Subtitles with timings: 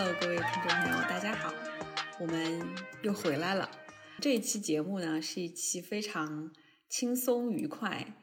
[0.00, 1.52] Hello，各位听众朋友，大家好，
[2.20, 2.62] 我们
[3.02, 3.68] 又回来了。
[4.20, 6.52] 这一期节目呢，是一期非常
[6.88, 8.14] 轻松愉快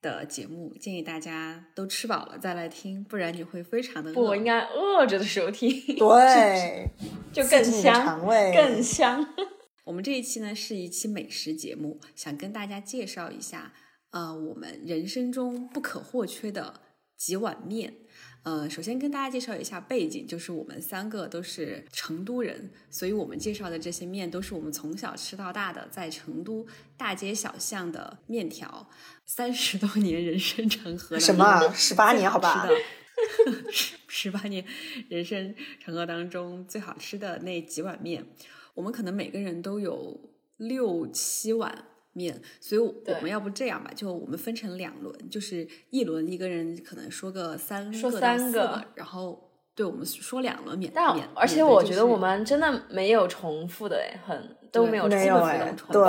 [0.00, 4.14] 的节目，建议大家都吃饱了再来听，不然你会非常的饿。
[4.14, 5.70] 不应该饿着的时候听，
[6.00, 6.88] 对，
[7.30, 9.34] 就更香，更香。
[9.84, 13.74] 我们这一期呢是一期美食节目，想跟大家介绍一下，
[14.12, 16.80] 呃，我们人生中不可或缺的
[17.18, 17.96] 几碗面。
[18.44, 26.66] 呃，首先跟大家介绍一下背景，就是我们三个都是成都人，所以我们介绍的这些面都是我们从小吃到大的，在成都
[26.96, 28.88] 大街小巷的面条。
[29.26, 34.64] 三十多年人生成河什么十八年好吧最好吃的十八年
[35.10, 38.24] 人生长河当中最好吃的那几碗面，
[38.72, 40.18] 我们可能每个人都有
[40.56, 41.84] 六七碗
[42.18, 56.02] 面，所以我们要不这样吧，就我们分成两轮，就是一轮一个人可能说个三说个到四三个然后对我们说两轮免但免，而且我觉得我们真的没有重复的，哎，很都没有重没复的有哎，对，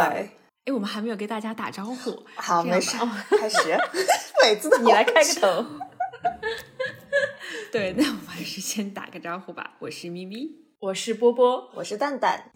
[0.65, 3.57] 哎，我们还没有给大家打招呼， 好，没事吧， 开始，
[4.43, 5.65] 每次都 你来开个头。
[7.71, 9.75] 对，那我们还是先打个招呼吧。
[9.79, 12.51] 我是咪咪，我是波波，我是蛋蛋，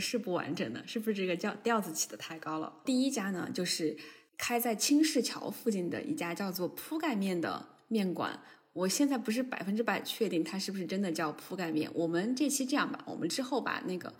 [0.00, 2.80] 是不完整的，是不是这个调调子起的太高了？
[2.84, 3.96] 第一家呢，就是
[4.36, 8.42] 开在青石桥附近的一家叫做铺盖面的面馆。
[8.72, 11.88] 我现在不是百分之百确定它是不是真的叫铺盖面。
[11.94, 14.12] 我们这期这样吧，我们之后把那个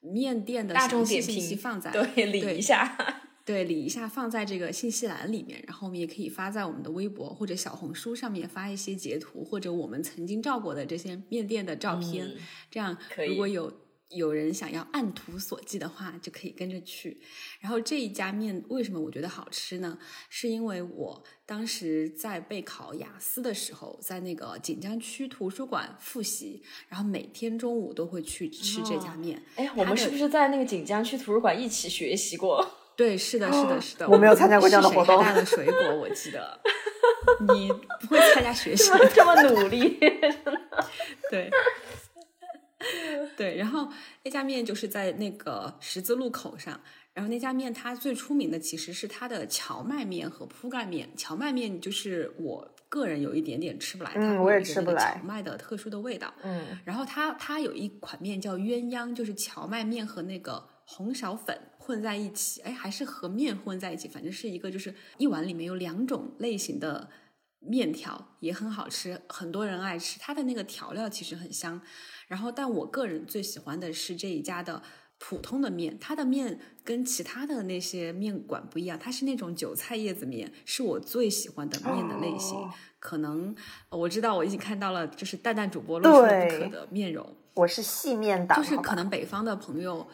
[0.00, 2.96] 面店的大众点信息评放在对理一下。
[3.46, 12.26] 对，理一下放在这个信息栏里面，然后我们也可以发在我们的微博或者小红书上面发一些截图，或者我们曾经照过的这些面店的照片。
[12.26, 12.36] 嗯
[12.70, 12.96] 这样
[13.28, 13.70] 如果有
[14.14, 17.20] 有人想要按图索骥的话，就可以跟着去。
[17.60, 19.98] 然后这一家面为什么我觉得好吃呢？
[20.28, 29.42] 是因为我当时在备考雅思的时候，在那个锦江区图书馆复习，然后每天中午都会去吃这家面。
[29.56, 32.66] 哎，我们是不是在那个锦江区图书馆一起学习过？
[32.96, 34.08] 对，是的，是的，是的。
[34.08, 36.60] 我没有参加过这样的活动谁带了水果，我记得。
[37.48, 37.68] 你
[38.00, 39.98] 不会参加学习这么 这么努力，
[41.30, 41.50] 对，
[43.36, 43.88] 对，然后
[44.22, 46.80] 那家面就是在那个十字路口上，
[47.12, 51.08] 然后那家面它最出名的其实是它的荞麦面和铺盖面。
[51.16, 56.32] 荞麦面就是我个人有一点点吃不来，它嗯我也吃不来荞麦的特殊的味道。
[56.42, 67.08] 嗯，然后它它有一款面叫鸳鸯，就是荞麦面和那个红苕粉混在一起，哎，还是和面混在一起，反正是一个就是一碗里面有两种类型的
[67.60, 70.18] 面条，也很好吃，很多人爱吃。
[70.20, 71.80] 它的那个调料其实很香，
[72.28, 74.82] 然后但我个人最喜欢的是这一家的。
[75.16, 82.58] 普通的面，它的面跟其他的那些面馆不一样，它是那种韭菜叶子面，是我最喜欢的面的类型。
[82.58, 83.54] 哦可能
[83.90, 90.06] 呃我知道我已经看到了，就是蛋蛋主播露出了不可的面容，我是细面党，就是可能北方的朋友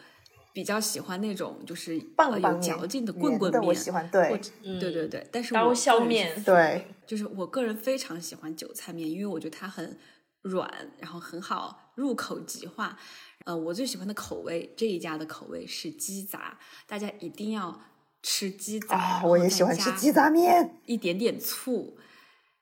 [0.53, 9.97] 比较喜欢那种就是棒棒面嚼劲的棍棍面，我喜欢或对者对对对，但是刀削面对，就是我个人非常喜欢韭菜面，因为我觉得它很
[10.41, 12.97] 软，然后很好入口即化。
[13.45, 17.81] 呃，我最喜欢的口味这一家的口味是鸡杂，大家一定要
[18.21, 18.95] 吃鸡杂。
[18.97, 21.97] 啊，我也喜欢吃鸡杂面，一点点醋，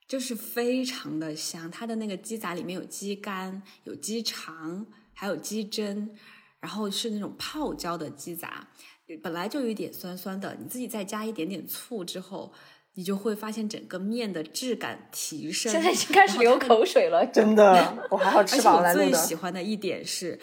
[0.08, 1.70] 就是非常的香。
[1.70, 6.10] 它的那个鸡杂里面有鸡肝、有鸡肠，还有鸡胗，
[6.60, 8.70] 然后是那种泡椒的鸡杂，
[9.22, 12.54] 本来就有一点酸酸的，你自己再加一点点醋之后。
[12.96, 17.26] 你就会发现整个面的质感提升，现在已经开始流口水了。
[17.26, 20.38] 真的， 我还好而吃且我最饱来录的，喜欢的一点是，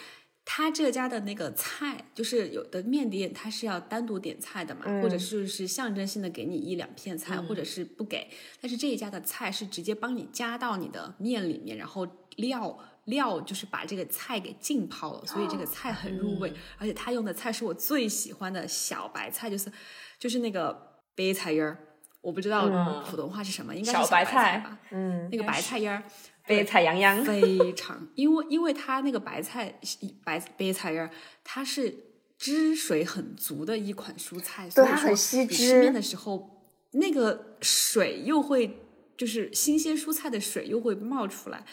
[0.45, 8.31] 他这家的那个菜，就是有的面店他是要单独点菜的嘛，或者是是象征性的给你一两片菜，或者是不给。
[8.61, 16.53] 但是这一家的菜是直接帮你加到你的面里面，然后料料就是把这个菜给浸泡了，所以这个菜很入味。
[16.79, 19.71] 而且他用的菜是我最喜欢的小白菜，就是
[20.19, 21.79] 就是那个白菜叶儿。
[22.27, 23.05] 我不知道嗯。
[23.09, 24.79] 普通话是什么，应该是小白白菜吧？
[24.91, 26.03] 嗯，那个白菜叶儿，
[26.45, 29.79] 白菜洋洋，非常，因为因为它那个白菜
[30.25, 31.09] 白白菜叶儿，
[31.45, 31.95] 它是
[32.37, 38.77] 汁水很足的一款蔬菜，所以说对它很吸你汁吃面的时候，那个水又会
[39.17, 41.65] 就是新鲜蔬菜的水又会冒出来，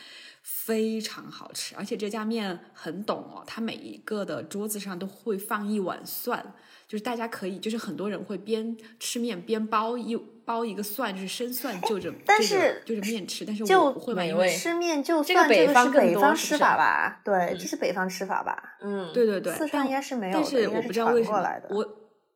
[0.44, 6.54] 非常好吃，而且这家面很懂哦，它每一个的桌子上都会放一碗蒜，
[6.88, 17.22] 就是大家可以，就是很多人会边吃面边包一包一个蒜，就是生蒜就着但就着是就着面吃，但是就我不会买，因为吃面就这个算这个北方北方吃法吧？
[17.24, 18.76] 对，嗯这是北方吃法吧？
[18.82, 21.68] 嗯，对对对，四川应该是没有的，但是我应该是传不知道为什么过来的。
[21.70, 21.88] 我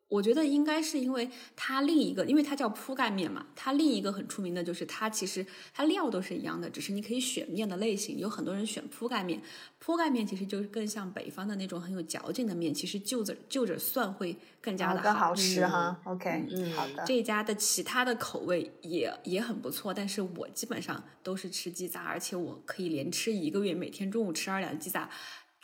[0.09, 8.18] 我觉得应该是因为它另一个，因为它叫铺盖面嘛，它另一个很出名的就是它其实它料都是一样的，只是你可以选面的类型。
[8.18, 9.42] 有很多人选铺盖面，
[9.80, 16.00] 铺盖面其实就是更像北方的那种很有嚼劲的面，其实就着就着蒜会更加的啊更好吃嗯哈。
[16.06, 17.04] OK，嗯好的。
[17.06, 25.09] 这家的其他的口味也也很不错，但是我基本上都是吃鸡杂，而且我可以连吃一个月，每天中午吃二两鸡杂，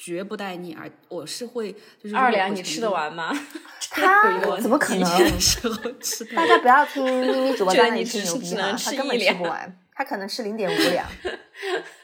[0.04, 0.74] 绝不带腻。
[0.74, 1.72] 而我是会
[2.02, 3.32] 就是二两你吃得完吗？
[3.90, 5.02] 他怎么可能？
[5.04, 11.08] 的时候吃大家不要听咪咪主播 觉得在那里你只是吹牛逼哈，只能吃他根本吃不完，他可能吃零点五两。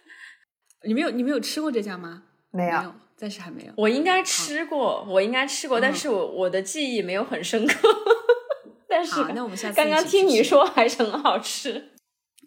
[0.86, 2.24] 你没有你没有吃过这家吗？
[2.51, 3.74] 没有，暂时还没有。
[3.75, 7.90] 我应该吃过，我应该吃过，但嗯是我我的记忆没有很深刻。
[8.88, 11.92] 但是，那我们下次刚刚听你说还是很好吃。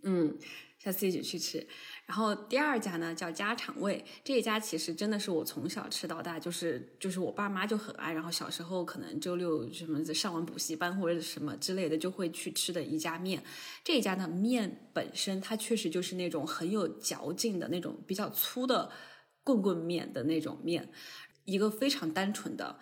[0.03, 0.37] 嗯，
[0.83, 1.67] 下次一起去吃。
[2.13, 13.43] 然后第二家呢叫家常味，这一家其实真的是我从小吃到大，就是就是我爸妈就很爱，然后小时候可能周六什么上完补习班或者什么之类的就会去吃的一家面。
[13.83, 18.91] 这一家的面本身它确实就是那种很有嚼劲的那种比较粗的
[19.43, 20.87] 棍棍面的那种面，
[21.47, 22.79] 一个非常单纯的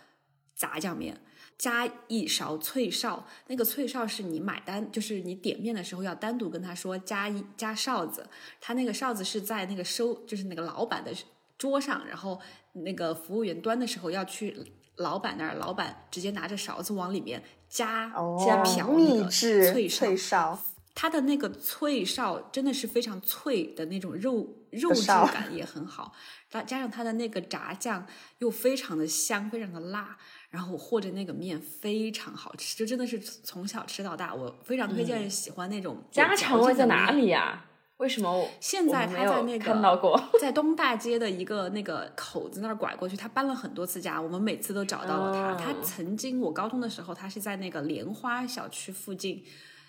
[0.57, 1.23] 杂酱面。
[1.61, 8.27] 加一勺脆哨，那个脆哨是你买单，就是你点面的时候要单独跟他说加一加哨子，
[8.63, 11.13] 他那个哨子是在那个收，就是那个老板的
[11.59, 12.41] 桌上，然后
[12.73, 14.57] 那个服务员端的时候要去
[14.97, 20.59] 老板那儿，老板直接拿着勺子往里面加、哦加瓢那秘个制脆哨脆，哨，
[20.95, 26.15] 它的那个脆哨真的是非常脆的那种肉肉质感也很好，
[26.49, 28.07] 加加上它的那个炸酱
[28.39, 30.17] 又非常的香，非常的辣，
[30.51, 37.65] 然后和着那个面非常好吃，就真的是从小吃到大，我非常推荐喜欢那种嗯家常味在哪里呀、
[37.99, 40.21] 为什么我现在他在那个看到过？
[40.41, 45.53] 在东大街的一个那个口子那儿拐过去，他搬了很多次家，我们每次都找到了他。
[45.53, 49.45] 哦他曾经我高中的时候，他是在那个莲花小区附近，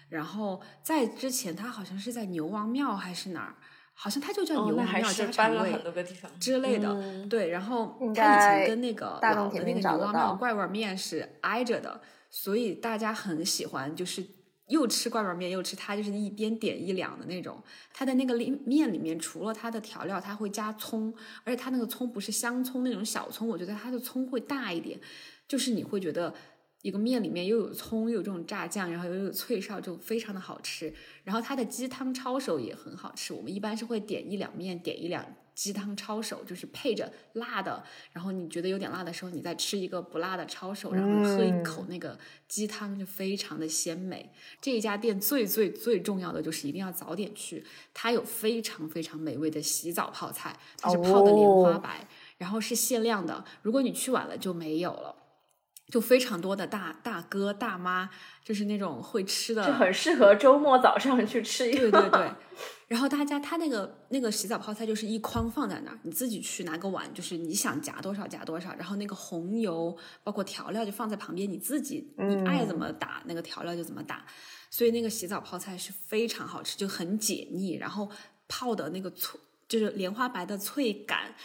[0.10, 3.56] 然后在之前他好像是在牛王庙还是哪儿，
[3.94, 6.90] 好像它就叫哦牛，王庙那还是家常味搬了很多个地方之类的。
[6.90, 14.26] 嗯对，然后应他以前跟那个老的那个牛王庙怪味面是挨着的，所以大家很喜欢，就是
[14.68, 17.62] 又吃怪味面又吃它，就是一边点一两的那种。
[17.94, 25.00] 它的那个里面里面除了它的调料，它会加葱，而且它那个葱不是香葱那种小葱，我觉得它的葱会大一点，
[25.48, 26.34] 就是你会觉得。
[26.82, 30.94] 一个面里面又有葱，又有这种炸酱，然后又有脆哨，就非常的好吃。
[31.24, 35.24] 然后它的鸡汤抄手也很好吃，我们一般是会点一两面，点一两
[35.54, 37.84] 鸡汤抄手，就是配着辣的。
[38.12, 42.18] 然后你觉得有点辣的时候，你再吃一个不辣的抄手，然后喝一口那个
[42.48, 44.32] 鸡汤，就非常的鲜美。
[44.60, 47.64] 这一家店最最最重要的就是一定要早点去，
[47.94, 52.08] 它有非常非常美味的洗澡泡菜，它是泡的莲花哦白，
[52.40, 55.16] 然后是限量的，如果你去晚了就没有了。
[55.92, 58.10] 就非常多的大大哥大妈，
[58.46, 61.92] 就是那种会吃的，就很适合周末早上去吃一个。
[61.92, 62.32] 对对对，
[62.88, 74.26] 然后大家他那个那个洗澡泡菜就是一筐放在那儿，你自己去拿个碗，就是你想夹多少夹多少，然后那个红油包括调料就放在旁边，你自己你爱怎么打、那个调料就怎么打，
[74.70, 78.10] 所以那个洗澡泡菜是非常好吃，就很解腻，然后
[78.48, 81.36] 泡的那个脆就是莲花白的脆感。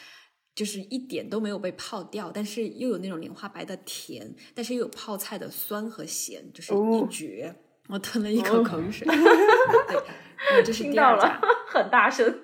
[0.57, 7.55] 就是一点都没有被泡掉，但是又有那种莲花白的甜，但是又有泡菜的酸和咸，就是一哦绝。
[7.89, 9.07] 我吞了一口口水。
[9.87, 12.41] 对，这是第二家。，很大声。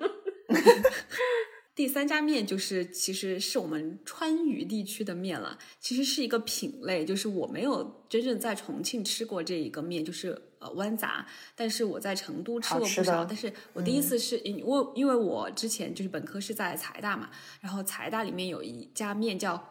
[1.75, 5.57] 第三家面就是，其实是我们川渝地区的面了。
[5.79, 11.25] 其实是一个品类，就是我没有真正在重庆吃过这一个面，就是呃豌杂。
[11.55, 13.25] 但是我在成都吃过不少。
[13.25, 17.29] 但是我第一次是因为因为我之前就是本科是在财大嘛，
[17.61, 19.69] 然后财大里面有一家面叫。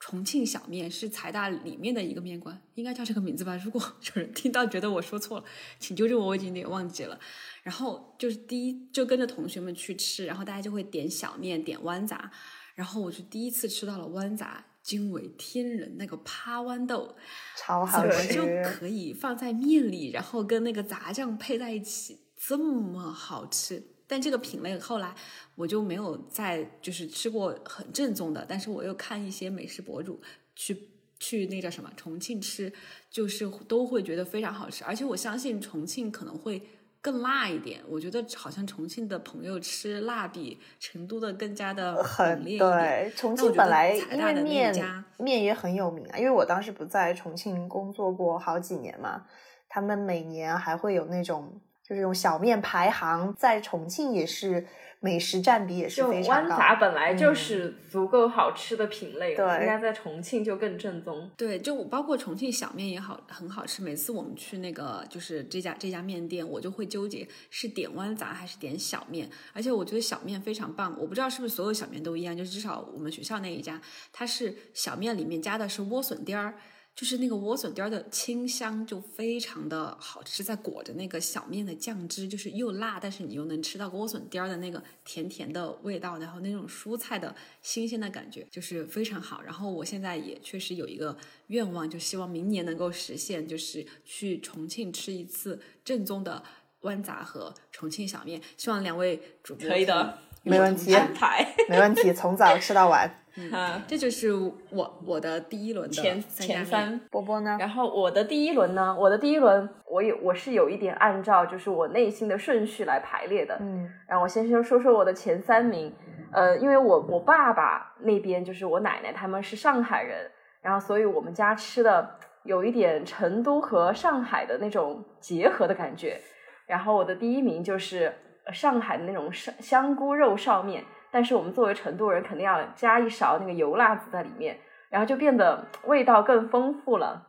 [0.00, 3.56] 重庆小面是财大里面的一个面馆，应该叫这个名字吧？
[3.64, 3.80] 如果
[4.14, 5.44] 有人听到觉得我说错了，
[5.78, 7.18] 请纠正我，我已经有点忘记了。
[7.62, 12.30] 然后就是第一就跟着同学们去吃，然后大家就会点小面、点豌杂，
[12.74, 17.16] 然后我就第一次吃到了豌杂，惊为天人，那个趴豌豆
[17.56, 18.44] 超好怎么就。
[18.74, 23.82] 可以放在面里，然后跟那个杂酱配在一起，这么好吃？
[24.06, 25.14] 但这个品类后来
[25.54, 30.20] 我就没有再就是吃过很正宗的，但是我又看一些美食博主
[30.56, 32.72] 去去那叫什么重庆吃，
[33.10, 36.60] 就是都会觉得非常好吃，而且我相信重庆可能会
[37.04, 37.82] 更辣一点。
[37.86, 42.70] 我觉得好像重庆的朋友吃辣比成都的更加的很猛烈一点。
[42.70, 49.26] 对，重庆本来因为面面也很有名啊，因为我当时不在重庆工作过好几年嘛，
[49.68, 54.66] 他们每年还会有那种就这种小面排行，在重庆也是
[55.00, 56.48] 美食占比也是就非常高。
[56.48, 61.30] 湾杂本来就嗯是足够好吃的品类了，对应该在重庆就更正宗。
[61.36, 63.82] 对，就包括重庆小面也好，很好吃。
[63.82, 69.28] 每次我们去那个就是这家这家面店，我就会纠结是点湾杂还是点小面。
[69.52, 73.78] 而且我觉得小面非常棒，我不知道是不是所有小面都一样，就是至少我们学校那一家，
[74.10, 76.54] 它是小面里面加的是莴笋丁儿。
[76.94, 89.42] 就是那个莴笋丁儿的清香就非常的好吃，在裹着那个小面的酱汁，就是又辣，但是你又能吃到莴笋丁儿的那个甜甜的味道，然后那种蔬菜的新鲜的感觉，就是非常好。
[89.42, 91.16] 然后我现在也确实有一个
[91.48, 96.44] 愿望，就希望明年能够实现，就是去重庆吃一次正宗的
[96.82, 98.40] 豌杂和重庆小面。
[98.56, 101.56] 希望两位主播可以的，没问题安排。
[101.68, 103.23] 没问题，从早吃到晚。
[103.36, 106.98] 嗯，这就是我我的第一轮的前前三。
[107.10, 107.56] 波波呢？
[107.58, 113.56] 然后我的第一轮呢，我的第一轮我有我是有一点按照就是我内心的顺序来排列的。
[113.60, 115.92] 嗯然后我先说说说我的前三名，
[116.32, 120.30] 呃，因为我我爸爸那边就是我奶奶他们是上海人，
[120.62, 126.20] 然后所以我们家吃的有一点成都和上海的那种结合的感觉。
[126.66, 128.12] 然后我的第一名就是
[128.44, 134.58] 呃上海的那种香香菇肉臊面，但是我们作为成都人肯定要加一勺那个油辣子在里面，
[134.90, 137.24] 然后就变得味道更丰富了。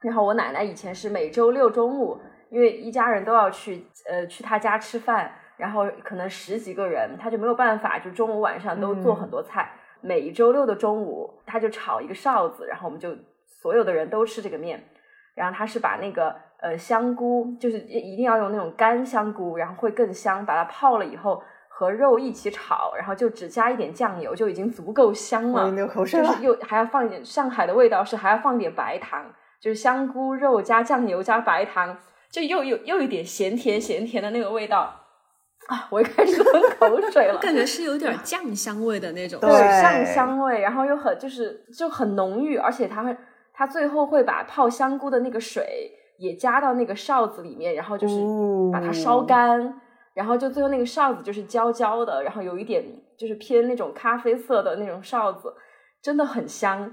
[0.00, 2.20] 然后我奶奶以前是每周六中午，
[2.50, 9.70] 因为一家人都要去呃去她家吃饭，然后可能十几个人，她就没有办法，就中午晚上都做很多菜。
[10.00, 14.82] 每一周六的中午，她就炒一个臊子，然后我们就所有的人都吃这个面。
[15.36, 21.40] 然后她是把那个呃香菇，就是一定要用那种干香菇，然后会更香，把它泡了以后
[21.80, 25.64] 和肉一起炒，然后就只加一点酱油，就已经足够香了。
[25.64, 26.42] 我流口水了就是。
[26.42, 29.24] 又还要放一点上海的味道，是还要放一点白糖，
[29.58, 31.96] 就是香菇肉加酱油加白糖，
[32.30, 34.94] 就又有又有一点咸甜咸甜的那个味道
[35.68, 35.88] 啊！
[35.88, 39.40] 我又开始 吞口水了，感觉是有点酱香味的那种。
[39.40, 43.16] 对酱香味，然后又很就是就很浓郁，而且它会
[43.54, 48.16] 它最后会把泡香菇的那个水也加到那个哨子里面，然后就是
[48.70, 49.80] 把它烧干。
[50.20, 52.84] 然后就最后那个哨子就是焦焦的，然后有一点
[53.18, 55.50] 就是偏那种咖啡色的那种哨子，
[56.02, 56.92] 真的很香。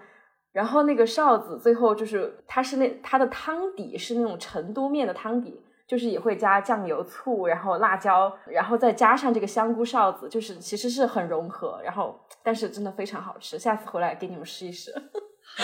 [0.53, 11.81] 然后那个哨子最后就是它是那它的汤底是那种成都面的汤底，就是也会加酱油、醋，然后辣椒，然后再加上这个香菇哨子，就是其实是很融合。
[11.83, 14.93] 然后但是真的非常好吃，下次回来给你们试一试，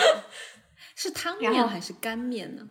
[0.94, 2.68] 是汤面还是干面呢？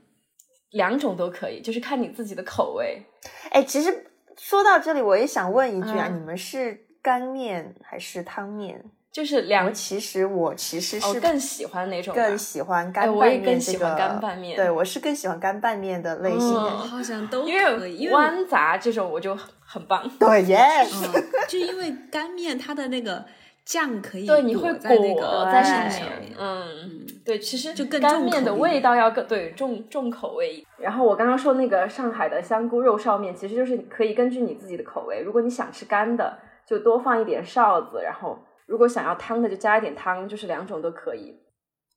[0.70, 3.04] 两种都可以，就是看你自己的口味。
[3.52, 8.84] 哎，其实说到这里，我也想问一句啊，嗯你们是干面还是汤面？
[9.12, 12.20] 就是两我，其实我其实是我更喜欢哪种吧？
[12.20, 16.70] 更喜欢干哎拌面、我也更喜欢这个干拌面对，我是更喜欢干拌面的类型嗯的。
[16.72, 20.10] 好像都 因可以，因为豌杂这种我就很很棒。
[20.18, 20.58] 对耶，
[20.92, 23.24] 嗯，就因为干面它的那个
[23.66, 30.66] 酱可以对，你会裹在那裹个在面上面面，，嗯，嗯，对，其实就更干面的味道要更对重重口味。
[30.78, 41.40] 然后我刚刚说那个上海的香菇肉臊面，其实就是可以根据你自己的口味，如果你想吃干的，就多放一点臊子，然后如果想要汤的，就加一点汤，就是两种都可以。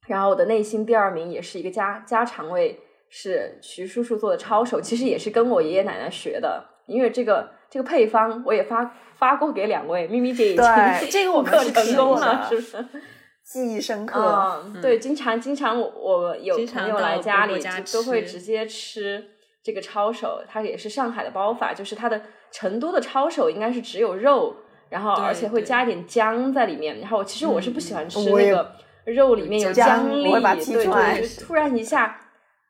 [0.07, 12.87] 然后我的内心第二名也是一个家家常味，是徐叔叔做的抄手，其实也是跟我爷爷奶奶学的，因为这个这个配方我也发发过给两位，咪咪姐已经对这个我们是成功了， 的是不是？
[13.47, 14.63] 记忆深刻。
[14.75, 19.25] 嗯，对，经常经常我我有经常朋友来家里都会直接吃
[19.63, 22.21] 这个抄手，它也是上海的包法，就是它的
[22.51, 24.57] 成都的抄手应该是只有肉，
[24.89, 26.99] 然后而且会加一点姜在里面。
[26.99, 28.73] 然后其实我是不喜欢吃那个
[29.05, 32.19] 肉里面有姜粒，我会把它剔对对，就突然一下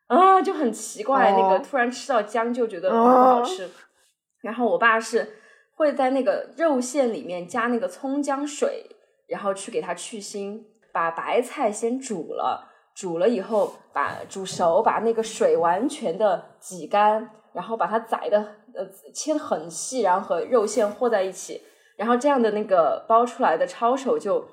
[0.05, 3.67] 啊就很奇怪，那哦个突然吃到姜就觉得不好吃。
[4.41, 5.27] 然后我爸是
[5.75, 8.85] 会在那个肉馅里面加那个葱姜水，
[9.27, 18.37] 然后去给它去腥，把白菜先煮了，煮了以后把煮熟，把那个水完全的挤干，然后把它宰的
[18.73, 21.61] 呃切的很细，然后和肉馅和在一起，
[21.95, 24.45] 然后这样的那个包出来的抄手就。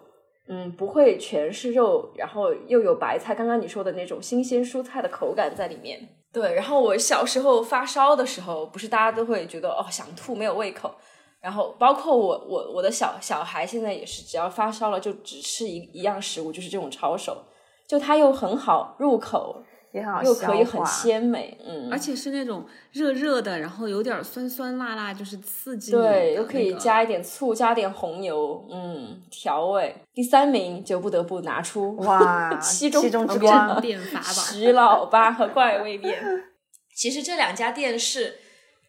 [0.46, 6.06] 嗯，不会全是肉，然后又有白菜，刚刚你说的那种新鲜蔬菜的口感在里面。
[6.34, 10.92] 对，然后我小时候发烧的时候，不是大家都会觉得哦想吐没有胃口，
[11.40, 17.44] 然后包括我我我的小小孩现在也是，只要发烧了就只吃一一样食物，就是这种抄手，
[17.86, 19.62] 就它又很好入口，
[19.94, 29.94] 也很好又可以很鲜美，嗯，而且是那种热热的，然后有点酸酸辣辣，就是刺激你的对，又可以加一点醋，加点红油，嗯，调味。
[30.12, 36.20] 第三名就不得不拿出哇 七中七中之光的变法宝徐 老八和怪味面。
[36.92, 38.38] 其实这两家店是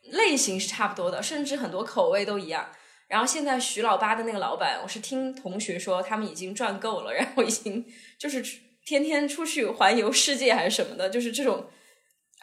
[0.09, 2.65] 类型是差不多的，甚至很多口味都一样。
[3.07, 7.85] 然后现在徐老八的那个老板，我是听同学说他们已经赚够了，然后已经
[8.17, 8.43] 就是
[8.85, 11.65] 天天出去环游世界还是什么的，就是这种。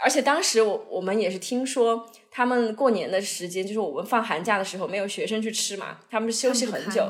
[0.02, 7.04] 而且当时我我们也是听说，他们过年的时间，就是我们放寒假的时候，没有学生去吃嘛，他们是休息很久，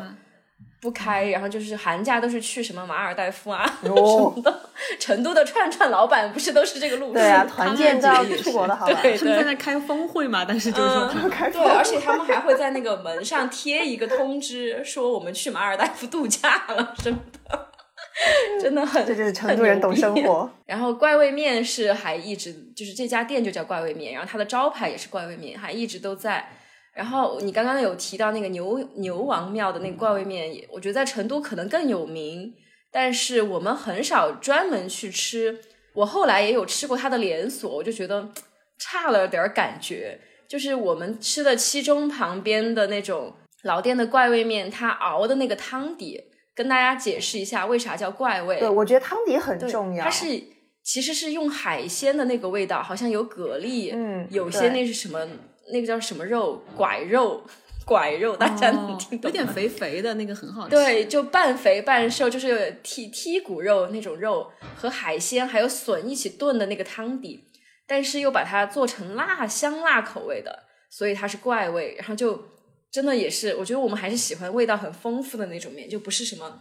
[0.83, 3.87] 不开不开，然后就是寒假都是去什么马尔代夫啊、哦
[4.35, 4.71] 什么的。
[4.99, 7.13] 成都的串串老板不是都是这个路数？
[7.15, 9.01] 对啊，团建都要也是出国的好吧？
[9.01, 17.69] 对他们在那开峰会嘛，但是就是说他们对，而且他们还会在那个门上贴一个通知，说我们去马尔代夫度假了什么的，
[18.61, 20.15] 真的很这就是成都人懂生。
[20.23, 20.51] 活。
[20.67, 26.47] 然后怪味面是还一直就是这家店就叫怪味面，然后它的招牌也是怪味面，还一直都在。
[26.95, 32.53] 然后你刚刚有提到那个牛牛王庙的那个怪味面，也我觉得在成都可能更有名，
[32.91, 35.59] 但是我们很少专门去吃。
[35.95, 38.29] 我后来也有吃过它的连锁，我就觉得
[38.79, 40.21] 差了点儿感觉。
[40.49, 46.21] 就是我们吃的七中旁边的那种老店的怪味面，它熬的那个汤底，
[46.55, 48.59] 跟大家解释一下为啥叫怪味。
[48.59, 50.05] 对，我觉得汤底很重要。
[50.05, 50.43] 它是
[50.83, 55.27] 其实是用海鲜的那个味道，好像有蛤蜊，嗯有些那是什么，
[55.73, 57.43] 那个叫什么肉，拐肉，
[57.87, 59.23] 拐肉，大家能哦听懂吗？
[59.25, 60.71] 有点肥肥的那个很好吃。
[60.71, 67.45] 对，就半肥半瘦，就是有剔剔骨肉那种肉和海鲜还有笋一起炖的那个汤底，
[67.87, 71.95] 但是又把它做成辣香辣口味的，所以它是怪味。
[71.97, 72.45] 然后就
[72.93, 76.61] 真的也是，我觉得我们还是喜欢味道很丰富的那种面，就不是什么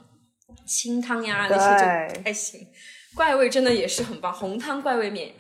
[0.66, 2.66] 清汤呀那些就对不太行。
[3.14, 5.34] 怪味真的也是很棒，红汤怪味面。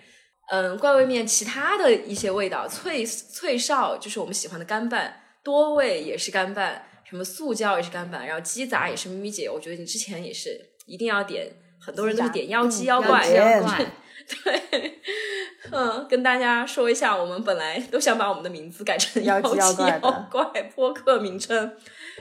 [0.51, 13.85] 嗯，怪味面其他的一些味道，脆脆哨就是我们喜欢的干拌，多味也是干拌，什么素椒也是干拌，然后鸡杂也是咪咪姐，我觉得你之前也是一定要点，很多人都是点妖鸡妖怪，妖妖怪，
[14.43, 14.99] 对，
[15.71, 21.73] 嗯，跟大家说一下，我们本来都想把我们的名字改成妖鸡鸡妖怪的妖怪播客名称，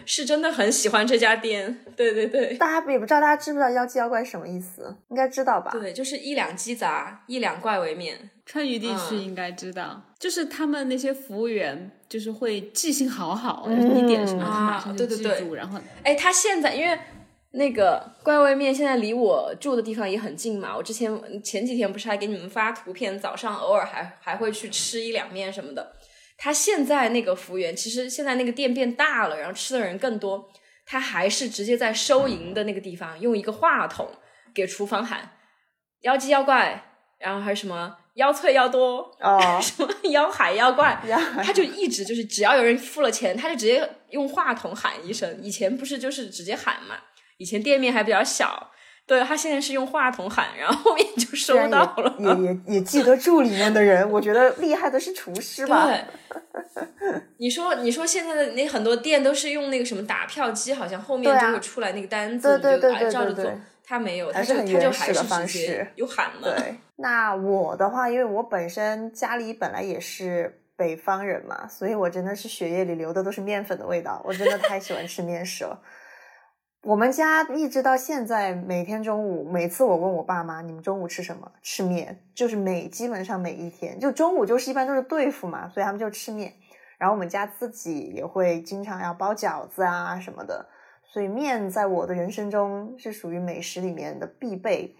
[0.04, 2.54] 是真的很喜欢这家店，对对对。
[2.54, 4.96] 大家也不知道大家知不知道妖姬妖怪什么意思？
[5.08, 5.70] 应该知道吧？
[5.72, 16.98] 对，就是一两鸡杂，一两怪为面，川渝地区嗯应该知道，就是他们那些服务员就是会记性好好，你点什么他马啊上对对对就记住，然后哎，他现在因为
[17.52, 25.92] 那个怪味面现在离我住的地方也很近嘛，我之前前几天不是还给你们发图片，早上偶尔还还会去吃一两面什么的。
[26.38, 30.48] 他现在那个服务员，其实现在那个店变大了，然后吃的人更多，
[30.86, 34.08] 他还是直接在收银的那个地方用一个话筒
[34.54, 35.32] 给厨房喊
[36.02, 36.84] “妖姬妖怪”，
[37.18, 45.38] 然后还有什么“妖脆妖多”，哦， 什么妖海妖怪，呀，他就一直就是只要有人付了钱，他就直接用话筒喊一声。
[45.42, 46.96] 以前不是就是直接喊嘛？
[47.40, 48.70] 以前店面还比较小，
[49.06, 52.14] 对他现在是用话筒喊，然后后面就 收到了。
[52.18, 55.86] 也也也也记得住里面的人，我觉得厉害的是厨师吧？
[55.86, 56.04] 对，
[57.38, 63.60] 你说你说现在的那很多店都是用那个什么打票机，好像后面就会出来那个单子，就对对对按照着做对对对。
[63.86, 66.54] 他没有，他是就他就还是直接式有喊了。
[66.54, 75.80] 对， 那我的话，因为我本身家里本来也是北方人嘛，所以我真的是血液里流的都是面粉的味道，我真的太喜欢吃面食了。
[76.82, 81.52] 我们家一直到现在，每天中午，每次我问我爸妈，你们中午吃什么？
[81.60, 86.54] 吃面，就是每基本上每一天，就中午就是一般都是对付嘛，所以他们就吃面。
[86.96, 90.66] 然后我们家自己也会经常要包饺子啊什么的，
[91.04, 94.96] 所以面在我的人生中是属于美食里面的必备。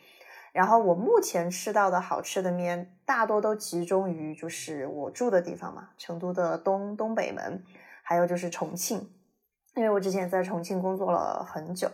[0.52, 7.64] 然后我目前吃到的好吃的面，大多都集中于就是我住的地方嘛，成都的东东北门，
[8.02, 9.08] 还有就是重庆，
[9.74, 11.90] 因为我之前在重庆工作了很久。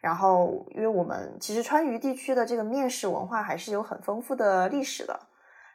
[0.00, 5.20] 然后，因为我们其实川渝地区的这个面食文化还是有很丰富的历史的，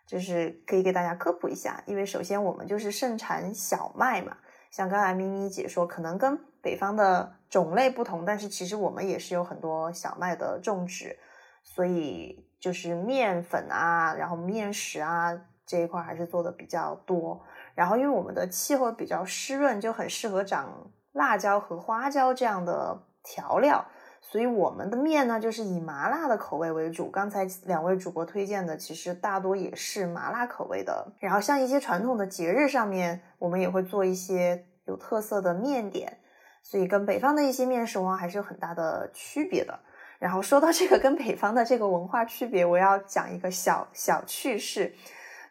[0.05, 1.81] 就是可以给大家科普一下。
[1.85, 4.35] 因为首先我们就是盛产小麦嘛，
[4.69, 11.17] 像刚才咪咪姐说，可能跟北方的种类不同，但是其实我们也是有很多小麦的种植。
[11.63, 17.41] 所以就是面粉啊，然后面食啊这一块还是做的比较多。
[17.75, 23.83] 然后因为我们的气候比较湿润，就很适合长辣椒和花椒这样的调料，
[24.21, 27.09] 所以我们的面呢就是以麻辣的口味为主。
[27.09, 31.11] 刚才两位主播推荐的其实大多也是麻辣口味的。
[31.19, 36.19] 然后像一些传统的节日上面，我们也会做一些有特色的面点，
[36.61, 39.77] 所以跟北方的一些面食文化还是有很大的区别的。
[40.19, 44.93] 然后说到这个跟北方的这个文化区别，我要讲一个小小趣事，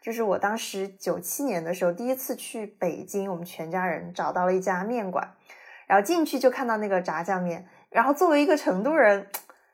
[0.01, 5.35] 就是我当时九七年的时候第一次去北京，我们全家人找到了一家面馆，
[5.87, 9.25] 然后进去就看到那个炸酱面，然后作为一个成都人，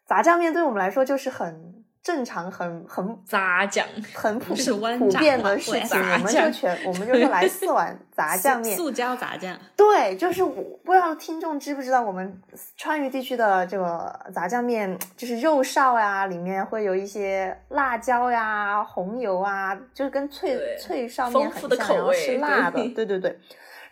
[0.07, 1.83] 炸酱面对我们来说就是很。
[2.03, 8.75] 正常很很 杂酱，很普 是湾普遍的事情，我们就全我们就是来四碗 炸酱面。
[8.75, 12.41] 塑胶炸酱，对，就是我不知道听众知不知道，我们
[12.75, 23.39] 川渝地区的这个炸酱面，就是肉臊呀，里面会有一些辣椒呀、红油啊，就是跟脆脆上面丰富很像，然后的口味是辣的，对对对对。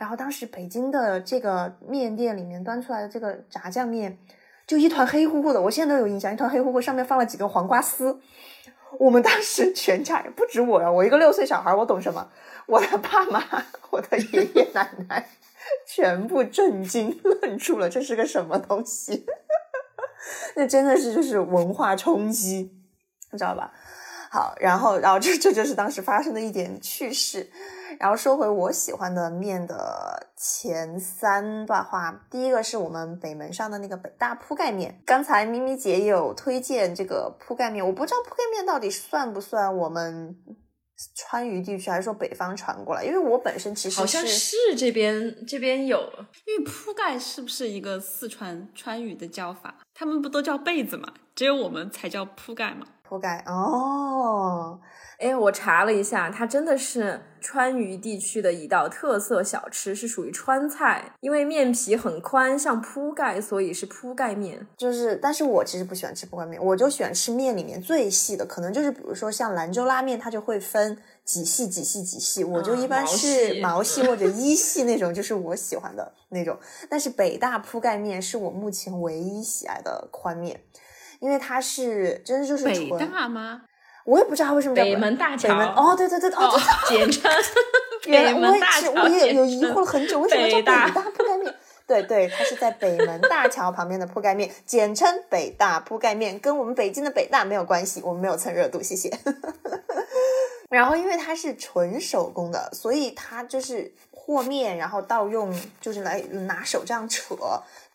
[0.01, 4.17] 然后当时北京的这个面店里面端出来的这个炸酱面，
[4.65, 8.19] 就一团黑乎乎的，我现在都有印象，一团黑乎乎，上面放了几根黄瓜丝。
[8.97, 12.31] 我们当时全家人不止我呀，我一个六岁小孩，我懂什么？
[12.65, 13.43] 我的爸妈、
[13.91, 15.29] 我的爷爷奶奶
[15.85, 19.27] 全部震惊，愣住了，这是个什么东西？
[20.57, 22.71] 那真的是就是文化冲击，
[23.31, 23.71] 你知道吧？
[24.31, 27.51] 好，然后，然后这这就是当时发生的一点趣事。
[27.99, 35.01] 然后说回我喜欢的面的前三段话，第一个是我们北门上的那个北大铺盖面。
[35.06, 40.36] 刚才咪咪姐也有推荐这个铺盖面，我不知道铺盖面到底算不算我们
[41.15, 43.04] 川渝地区，还是说北方传过来？
[43.04, 45.99] 因为我本身其实好像是这边这边有，
[46.45, 49.75] 因为铺盖是不是一个四川川渝的叫法？
[49.93, 51.12] 他们不都叫被子嘛？
[51.34, 52.86] 只有我们才叫铺盖嘛？
[53.04, 54.80] 铺盖哦，
[55.21, 61.13] 哎，我查了一下，它真的是川渝地区的一道特色小吃，是属于川菜。
[61.19, 64.65] 因为面皮很宽，像铺盖，所以是铺盖面。
[64.75, 76.57] 就是，但是我其实不喜欢吃铺盖面，我就喜欢吃面里面最细的，可能就是比如说像兰州拉面，它就会分几细几细几细，我就一般是毛细或者一细那种，就是我喜欢的那种。
[76.89, 80.60] 但是北大铺盖面是我目前唯一喜爱的宽面，
[81.19, 83.62] 因为它是真的就是北纯，大吗？
[84.05, 87.31] 我也不知道为什么叫北门大北门桥哦，对对对，哦，哦，简称
[88.07, 88.67] 原来北门大
[89.03, 91.55] 我也我也有疑惑了很久，为什么叫北大铺盖面？
[91.87, 99.11] 对对，它是在北门大桥旁边的铺盖面，简称北大铺盖面，跟我们北京的北大没有关系，我们没有蹭热度，谢谢。
[100.69, 107.35] 然后因为它是纯手工的，所以它就是和面，然后到用就是来拿手这样扯，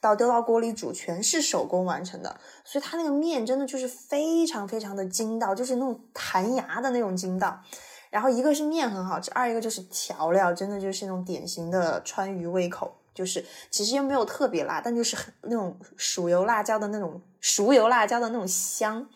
[0.01, 7.61] 到丢到锅里煮，全是手工完成的，所以它那个面真的就是非常非常的筋道，就是那种弹牙的那种筋道。
[8.09, 19.07] 然后一个是面很好吃，二一个就是调料，真的就是那种典型的川渝胃口，就是其实又没有特别辣，但就是很那种熟油辣椒的那种熟油辣椒的那种香，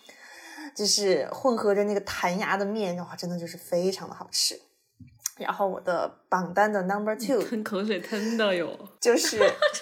[0.74, 4.60] 就是混合着那个弹牙的面，哇，真的就是非常的好吃。
[5.40, 8.68] 然后我的榜单的 number two 吞口水吞的哟。
[9.00, 9.38] 就是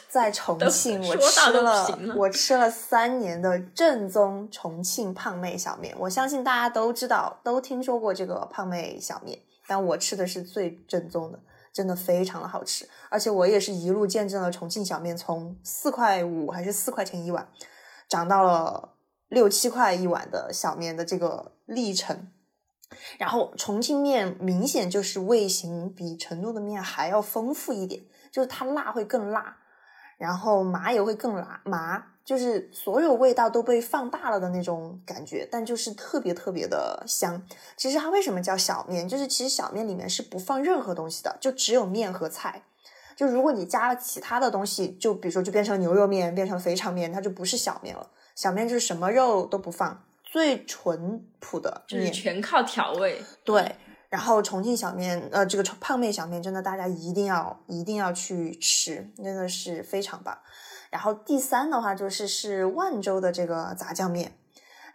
[0.08, 5.94] 在重庆，我吃了我吃了三年的正宗重庆胖妹小面。
[5.98, 11.40] 我相信大家都知道，都听说过这个胖妹小面，但我吃的是最正宗的，
[11.72, 12.88] 真的非常的好吃。
[13.08, 17.48] 而且我也是一路见证了重庆小面从四块五还是四块钱一碗，
[18.08, 18.94] 涨到了
[19.28, 22.28] 六七块一碗的小面的这个历程。
[23.18, 29.56] 然后重庆面明显就是味型比成都的面还要丰富一点，就是它辣会更辣，
[30.16, 37.42] 然后麻也会更辣麻，就是所有味道都被放大了的那种感觉，但就是特别特别的香。
[37.76, 39.08] 其实它为什么叫小面？
[39.08, 42.62] 就是其实小面里面是不放任何东西的，就只有面和菜。
[43.16, 48.10] 就如果你加了其他的东西，就比如说就变成牛肉面，变成肥肠面，它就不是小面了。
[48.36, 52.10] 小面就是什么肉都不放，最淳朴的就是。
[52.10, 53.22] 全靠调味。
[53.44, 53.76] 对，
[54.10, 60.38] 然后重庆小面，呃，这个胖妹小面真的大家一定要一定要去吃，真的是非常棒。
[60.90, 64.32] 然后第三的话就是是万州的这个杂酱面，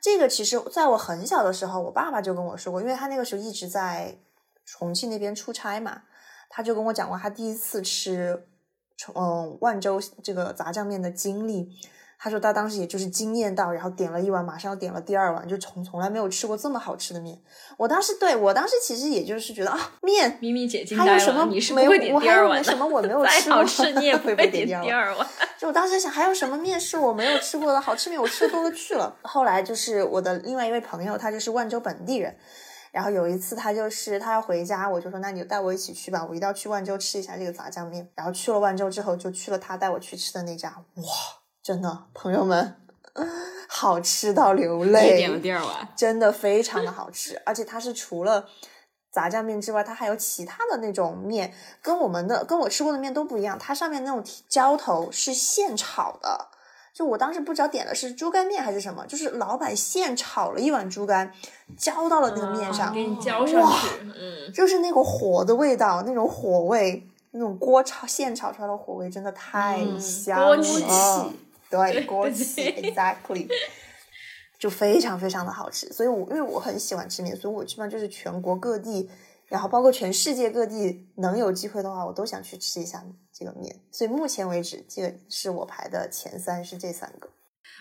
[0.02, 4.18] 这个其实在我很小的时候，我爸爸就跟我说过，因为他那个时候一直在
[4.66, 6.04] 重庆那边出差嘛，
[6.50, 8.48] 他就跟我讲过他第一次吃
[8.98, 11.70] 重嗯万州这个炸酱面的经历。
[12.24, 17.38] 他说他当时也就是惊艳到，然后点了一碗，马上要点了第二碗，就从从来没有吃过这么好吃的面。
[17.76, 22.64] 我当时对我当时其实也就是觉得啊，面咪咪姐惊呆了，还有什么你是没有不会点我还有第二碗的。
[22.64, 25.28] 什么我没 有再吃过好吃你也 会不会点不会点第二碗。
[25.60, 28.18] 就我当时想，还有什么面是我没有吃过的好吃面？
[28.18, 29.14] 我吃的多了去了。
[29.24, 32.34] 后来就是我的另外一位朋友，他就是万州本地人。
[32.94, 38.08] 然后有一次他就是他要回家，我就说那你就带我一起去吧，我一定要去万州吃一下这个炸酱面。
[38.16, 41.04] 然后去了万州之后，就去了他带我去吃的那家，哇，
[41.64, 42.76] 真的朋友们，
[43.70, 45.16] 好吃到流泪。
[45.16, 48.46] 点了第二碗，真的非常的好吃，而且它是除了
[49.10, 53.58] 炸酱面之外，它还有其他的那种面，跟我们的跟我吃过的面都不一样。
[53.58, 56.50] 它上面那种浇头是现炒的，
[56.94, 61.32] 就我当时不知道点的是猪肝面还是什么，就是老板现炒了一碗猪肝，
[61.78, 71.32] 浇到了那个面上，给你浇上去，嗯，就是那个火的味道，那种火味，那种锅炒现炒出来的火味，真的太香了。
[71.78, 73.48] 对，锅气，exactly，
[74.60, 75.92] 就非常非常的好吃。
[75.92, 79.10] 所以，我因为我很喜欢吃面，所以我基本上就是全国各地。
[79.50, 83.76] 然后包括全世界各地能有机会的话，我都想去吃一下这个面。
[83.92, 87.30] 所以目前为止，这个是我排的前三，是这三个。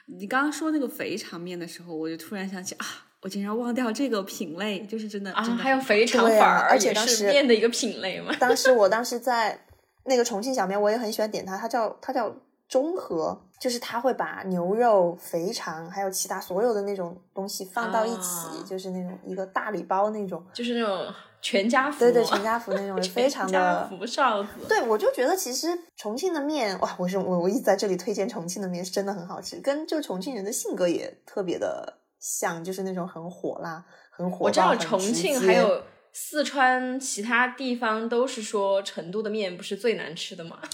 [0.07, 2.87] 你刚刚说那个肥肠面的时候，我就突然想起啊，
[3.23, 8.37] 我竟然忘掉这个品类，就是真的啊，真的还有肥肠对啊而而且也是当时面的一个品类嘛。
[8.39, 9.59] 当时我当时 在
[10.05, 12.37] 那个重庆小面，我也很喜欢点它，它叫它叫
[12.69, 20.45] 中和，就是他会把牛肉、肥肠还有其他所有的那种东西放到一起，啊就是那种一个大礼包那种。
[20.53, 24.49] 就是那种全家福，对对，全家福那种，非常全家的福少子。
[24.69, 34.45] 对，我就觉得其实重庆的面，哇，我是我我一直在这里推荐重庆的面，是真的很好吃，跟就重庆人的性格也特别的像，就是那种很火辣、很火爆。
[34.47, 40.59] 我知道重庆还有四川其他地方都是说成都的面不是最难吃的吗？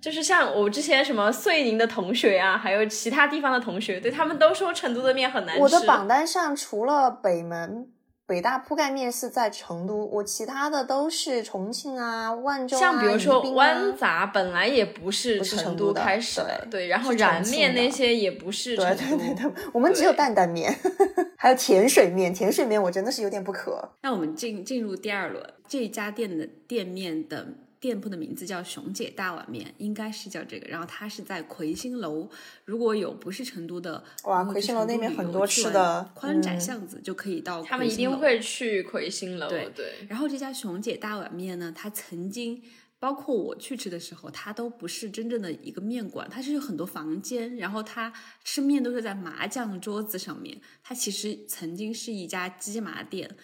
[0.00, 5.62] 就是像我之前什么遂宁的同学啊，还有其他地方的同学，对他们都说成都的面很难吃。
[5.62, 7.88] 我的榜单上除了北门。
[8.28, 20.76] 北大铺盖面是在成都，我其他的都是重庆啊、万州啊、像比如说宜宾啊湾杂本来也不是成成都的开始对对，然后燃面那些也不是成对都，对对对，我们只有担担面，
[21.38, 22.34] 还有甜水面。
[22.34, 23.92] 甜水面我真的是有点不渴。
[24.02, 27.46] 那我们进进入第二轮，这家店的店面的
[27.78, 30.66] 店铺的名字叫熊姐大碗面，应该是叫这个。
[30.66, 32.28] 然后它是在魁星楼，
[32.64, 37.62] 如果有不是成都的，哇魁星楼那边很多吃的宽窄嗯巷子就可以到。
[37.62, 38.10] 他们一定。
[38.16, 39.46] 会去魁星楼。
[39.48, 42.62] 对对，然后这家熊姐大碗面呢，它曾经。
[42.98, 48.10] 包括我去吃的时候，它都不是真正的一个面馆，它是有很多房间，然后它
[48.42, 50.58] 吃面都是在麻将桌子上面。
[50.82, 53.36] 它其实曾经是一家鸡麻店，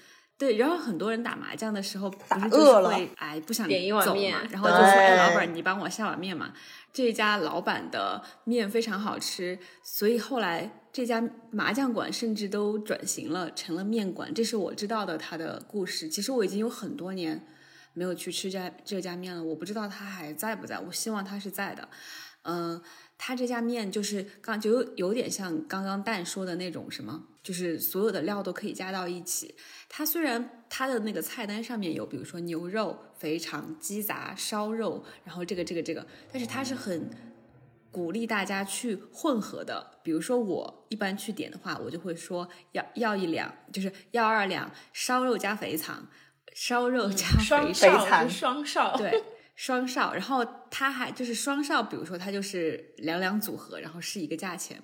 [0.43, 0.57] 对。
[0.57, 6.53] 然后很多人打麻将的时候，不是就饿了是会哎不想点一碗走面嘛，然后就说哎老板你帮我下碗面嘛。
[6.93, 14.35] 这家老板的面非常好吃，所以后来这家麻将馆甚至都转型了，成了面馆。
[14.35, 16.09] 这是我知道的他的故事。
[16.09, 17.47] 其实我已经有很多年
[17.95, 20.79] 没有去吃这家这家面了，我不知道他还在不在。
[20.81, 21.89] 我希望他是在的。
[22.43, 22.83] 嗯、
[23.17, 29.55] 他这家面就是刚就有有点像刚刚蛋说的那种什么，就是所有的料都可以加到一起。
[29.89, 37.11] 它虽然它的那个菜单上面有，比如说牛肉、肥肠、鸡杂、烧肉，然后这个这个这个，但是它是很
[37.91, 39.99] 鼓励大家去混合的。
[40.03, 46.09] 比如说我一般去点的话，我就会说要要一两，就是要二两烧肉加肥肠，
[46.55, 49.23] 烧肉加肥双少肠双少，对，
[49.55, 54.83] 双少，然后它还就是双少，比如说它就是两两组合，然后是一个价钱。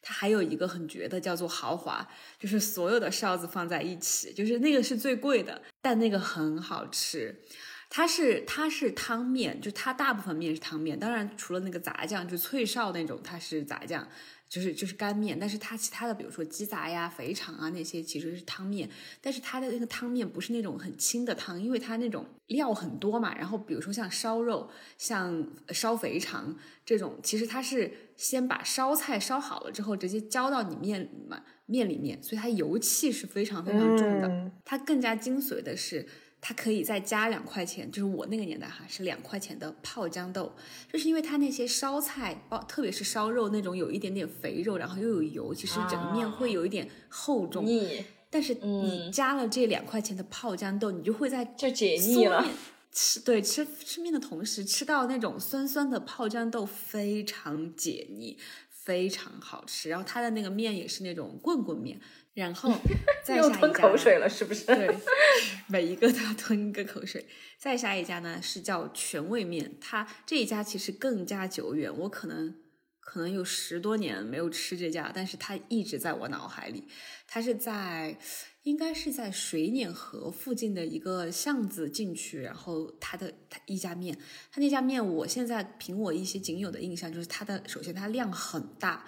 [0.00, 7.42] 它还有一个很绝的，叫做豪华，就是所有的哨子放在一起，就是那个是最贵的，但那个很好吃。
[7.90, 14.08] 它是它是汤面，就它大部分面是汤面，当然除了那个杂酱，就脆哨那种，它是杂酱，
[14.48, 15.38] 就是就是干面。
[15.38, 18.88] 但是它其他的，比如说鸡杂呀、肥肠啊那些，其实是汤面。
[19.20, 23.36] 但是它的那个汤面不是那种很清的汤，因为它那种料很多嘛。
[23.36, 34.28] 然后比如说像烧肉、像烧肥肠这种，其实它是先把烧菜烧好了之后，直接浇到你面里面面里面，所以它油气是非常非常重的。
[34.28, 36.06] 嗯它更加精髓的是，
[36.48, 40.50] 它可以再加两块钱，就是我那个年代哈是两块钱的泡豇豆，
[40.90, 47.66] 就是因为它那些烧菜，包特别是烧肉那种有一点点肥肉，然后又有油，其实整个面啊会有一点厚重。
[47.66, 52.42] 腻但是你嗯加了这两块钱的泡豇豆，你就会在就解腻了。
[52.90, 58.38] 吃对吃吃面的同时，吃到那种酸酸的泡豇豆，非常解腻，
[58.70, 59.90] 非常好吃。
[59.90, 62.00] 然后它的那个面也是那种棍棍面，
[62.38, 62.72] 然后
[63.24, 64.64] 再吞下一家口水了，是不是？
[64.66, 64.96] 对，
[65.66, 67.26] 每一个都要吞一个口水。
[67.58, 72.54] 再下一家呢是叫全味面，它这一家其实更加久远，我可能
[73.00, 76.84] 可能有十多年没有吃这家，但是它一直在我脑海里。
[77.26, 78.16] 它是在
[78.62, 84.16] 应该是在水碾河附近的一个巷子进去，然后它的它一家面，
[84.52, 89.04] 它那家面我现在凭我一些仅有的印象，就是它的首先它量很大。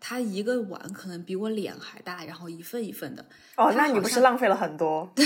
[0.00, 5.10] 它一个碗可能比我脸还大，然后一份一份的，哦，那你不是浪费了很多？
[5.16, 5.24] 对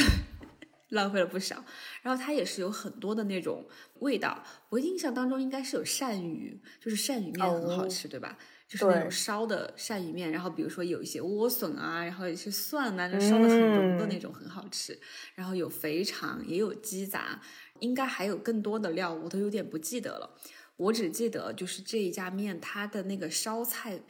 [0.90, 1.64] 浪费了不少。
[2.02, 3.66] 然后它也是有很多的那种
[4.00, 8.36] 味道，我印象当中应该是有鳝鱼，就是鳝鱼面很好吃，对吧？
[8.68, 14.98] 就是那种烧的鳝鱼面，然后比如说有一些莴笋啊，然后有一些蒜啊，就烧的很浓的那种，很好吃。
[15.34, 17.40] 然后有肥肠，也有鸡杂，
[17.80, 20.38] 应该还有更多的料，我都有点不记得了。
[20.76, 24.00] 我只记得就是这一家面，它的那个烧菜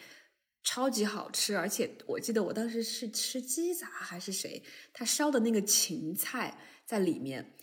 [0.62, 7.54] 超级好吃，而且我记得我当时是吃鸡杂还是谁，他烧的那个芹菜在里面。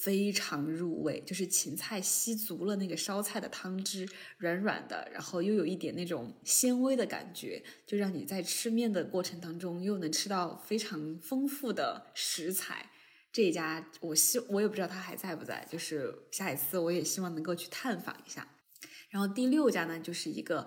[0.00, 12.88] 非常入味，就是芹菜吸足了那个烧菜的汤汁，软软的，然后又有一点那种纤维的感觉，就让你在吃面的过程当中又能吃到非常丰富的食材。
[13.32, 18.46] 这一家我希我也不知道它还在不在，就是下一次我也希望能够去探访一下。
[19.10, 20.64] 然后第六家呢，就是一个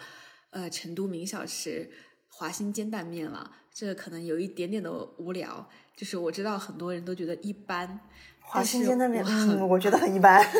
[0.52, 1.92] 呃成都名小吃
[2.30, 8.00] 华兴煎蛋面了，这可能有一点点的无聊，就是我知道很多人都觉得一般。
[8.44, 10.46] 华新煎蛋面，嗯，我觉得很一般。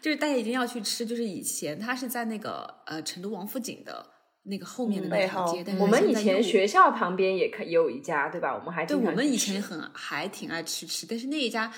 [0.00, 4.06] 就是大家一定要去吃，就是以前它是在那个呃成都王府井的
[4.44, 8.54] 那个后面的那条街，但是我们以前学校旁边也可有一家，对吧？
[8.54, 11.72] 我们还对我们以前很还挺爱吃吃，但是那一家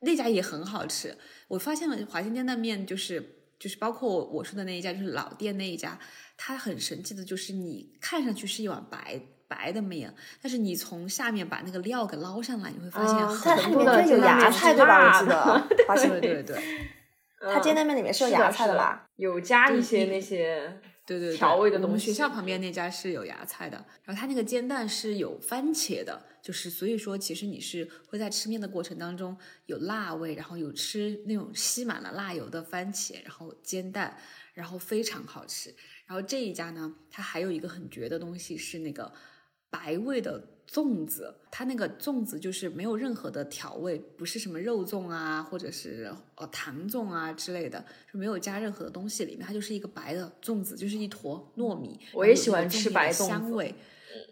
[0.00, 1.16] 那家也很好吃。
[1.48, 5.98] 我发现了华新煎蛋面，就是就是包括我说的那一家，就是老店那一家，
[6.36, 9.18] 它很神奇的就是你看上去是一碗白。
[9.46, 15.18] 白的面，但是你从下面把那个料给捞上来，你会发现很多的有芽菜对吧？
[15.86, 16.56] 我记得， 对对对，
[17.52, 19.06] 它煎蛋面里面是有芽菜的吧？
[19.16, 21.86] 有加一些那些对对调味的东西。
[21.86, 29.36] 我们学校旁边那家是有芽菜的，然后它那个煎蛋是有番茄的，就是所以说其实你是会在吃面的过程当中
[29.66, 34.16] 有辣味，然后有吃那种吸满了辣油的番茄，然后煎蛋，
[34.52, 35.74] 然后非常好吃。
[36.06, 39.12] 然后这一家呢，它还有一个很绝的东西是那个。
[39.70, 40.40] 白味的
[40.74, 47.78] 粽子，它那个粽子就是没有任何的调味，不是什么肉粽啊，或者是呃糖粽啊之类的，
[48.12, 52.00] 就没有加任何的东西里面，它就是一个白的粽子，就是一坨糯米。
[52.12, 53.72] 我也喜欢吃白粽子，香味。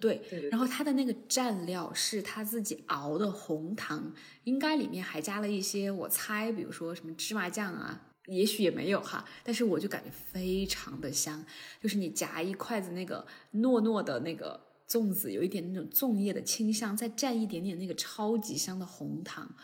[0.00, 11.44] 对，然后它的那个蘸料是他自己熬的红糖，应该里面还加了一些，我猜，比如说什么芝麻酱啊，也许也没有哈，但是我就感觉非常的香，
[11.81, 13.24] 就是你夹一筷子那个
[13.55, 14.61] 糯糯的那个。
[14.92, 19.57] 粽子有一点那种粽叶的清香，再蘸一点点那个超级香的红糖，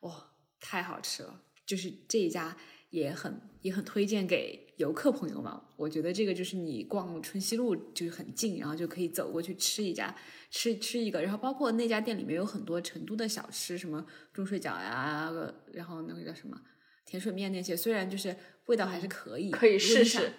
[0.00, 1.42] 哇，太好吃了！
[1.66, 2.56] 就是这一家
[2.90, 5.52] 也很也很推荐给游客朋友们。
[5.76, 10.14] 我觉得这个就是你逛春熙路就是很近，然后就可以走过去吃一家，
[10.50, 11.20] 吃吃一个。
[11.20, 15.32] 然后包括那家店里面有很多成都的小吃，什么钟水饺呀，
[15.72, 16.56] 然后那个叫什么
[17.04, 20.32] 甜水面那些，虽然就是味道还是可以，可以试试。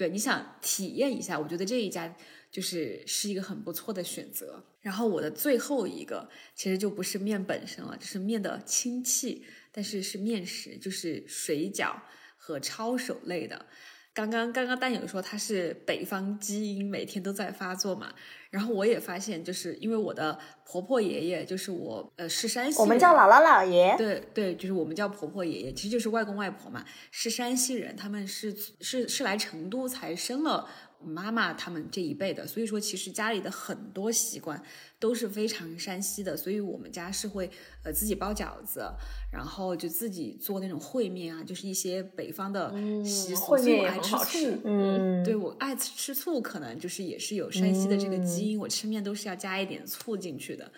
[0.00, 2.16] 对，你想体验一下，我觉得这一家。
[2.50, 4.64] 就是是一个很不错的选择。
[4.80, 11.94] 然后我的最后一个其实就不是面本身了，就是面的氢气，但是是面食，就是水饺
[12.36, 13.66] 和抄手类的。
[14.12, 18.12] 刚刚刚刚蛋友说他是北方基因每天都在发作嘛，
[18.50, 30.68] 然后我也发现，就是因为我的婆婆爷爷就是我呃是山西，我们叫姥姥姥爷，对对，就是我们叫婆婆爷爷，其实就是外公外婆嘛，是山西人，他们是是是来成都才生了。
[31.02, 34.62] 妈妈他们这一辈的，所以说其实家里的很多习惯
[35.00, 37.50] 都是非常山西的，所以我们家是会
[37.82, 38.86] 呃自己包饺子，
[39.32, 42.70] 然后就自己做那种烩面啊，就是一些北方的
[43.02, 43.56] 习俗。
[43.56, 44.58] 烩面也很好吃。
[44.62, 50.70] 嗯，对我爱吃吃醋，可能就是也是有山西的这个基因，我吃面都是要加一点醋进去的。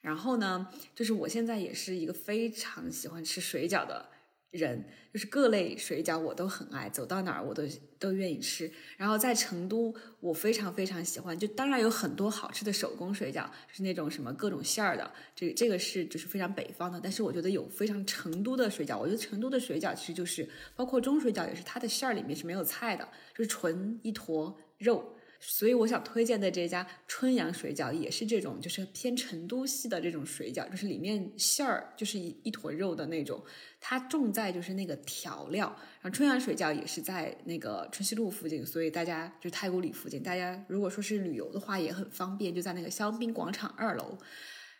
[0.00, 4.08] 然后呢，就是我现在也是一个非常喜欢吃水饺的。
[4.50, 7.62] 人就是各类水饺我都很爱，走到哪儿我都
[7.98, 8.70] 都愿意吃。
[8.96, 17.00] 然后在成都，我非常非常喜欢，就当然有很多好吃的手工水饺，是那种什么各种馅儿的，这这个是就是非常北方的。
[17.00, 25.16] 但是我觉得有非常成都的水饺，我觉得成都的水饺其实就是包括中水饺也是，它的馅儿里面是没有菜的，就是纯一坨肉。
[25.42, 33.42] 所以我想推荐的这家春阳水饺也是这种，就是偏成都系的这种水饺，就是里面馅儿就是一一坨肉的那种。
[33.80, 35.74] 它重在就是那个调料。
[36.02, 44.18] 然后春阳水饺也是在那个春熙路附近，所以大家就太古里附近，大家如果说是旅游的话也很方便，就在那个香槟广场二楼。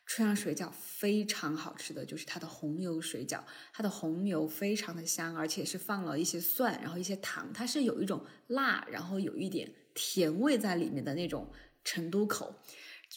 [0.05, 3.40] 春阳水饺非常好吃的就是它的红油水饺，
[3.73, 9.70] 它的红油非常的香，而且是放了一些蒜，然后一些糖，它是有一种辣，然后有一点。
[9.94, 11.50] 甜味在里面的那种
[11.85, 12.55] 成都口，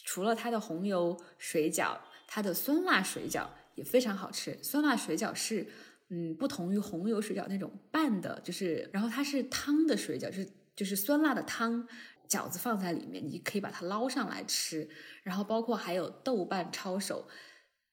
[0.04, 4.58] 除了它的红油水饺，它的酸辣水饺也非常好吃。
[4.62, 5.66] 酸辣水饺是，
[6.08, 11.86] 嗯，不同于红油水饺那种拌的，就是，然后它是汤的水饺，就是就是酸辣的汤，
[12.28, 14.88] 饺子放在里面，你可以把它捞上来吃。
[15.22, 17.28] 然后包括还有豆瓣抄手。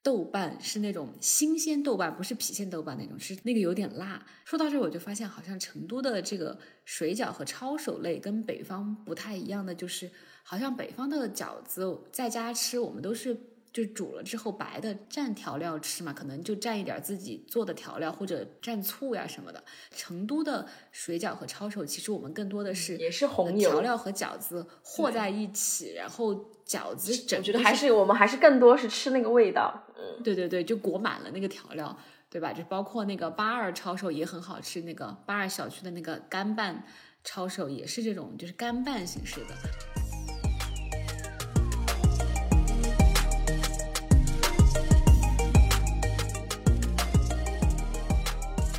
[0.03, 4.25] 豆瓣是那种新鲜豆瓣，不是郫县豆瓣那种，是那个有点辣。
[4.43, 10.09] 说到这，我就发现好像成都的这个水饺和抄手类跟北方不太一样的，就是
[10.43, 13.37] 好像北方的饺子在家吃，我们都是
[13.73, 19.63] 就煮了之后白的蘸调料吃嘛，可能就蘸一点自己做的调料或者蘸醋呀什么的。
[19.91, 26.33] 成都的水饺和抄手，其实我们更多的是也是红油调料和饺子和在一起，然后
[26.65, 29.87] 饺子整我觉得还是我们还是更多是吃那个味道。
[29.95, 31.97] 嗯，对对对，就裹满了那个调料，
[32.29, 32.51] 对吧？
[32.51, 36.83] 就包括那个八二抄手也很好吃，那个八二小区的那个干拌
[37.23, 40.10] 抄手也是这种就是干拌形式的。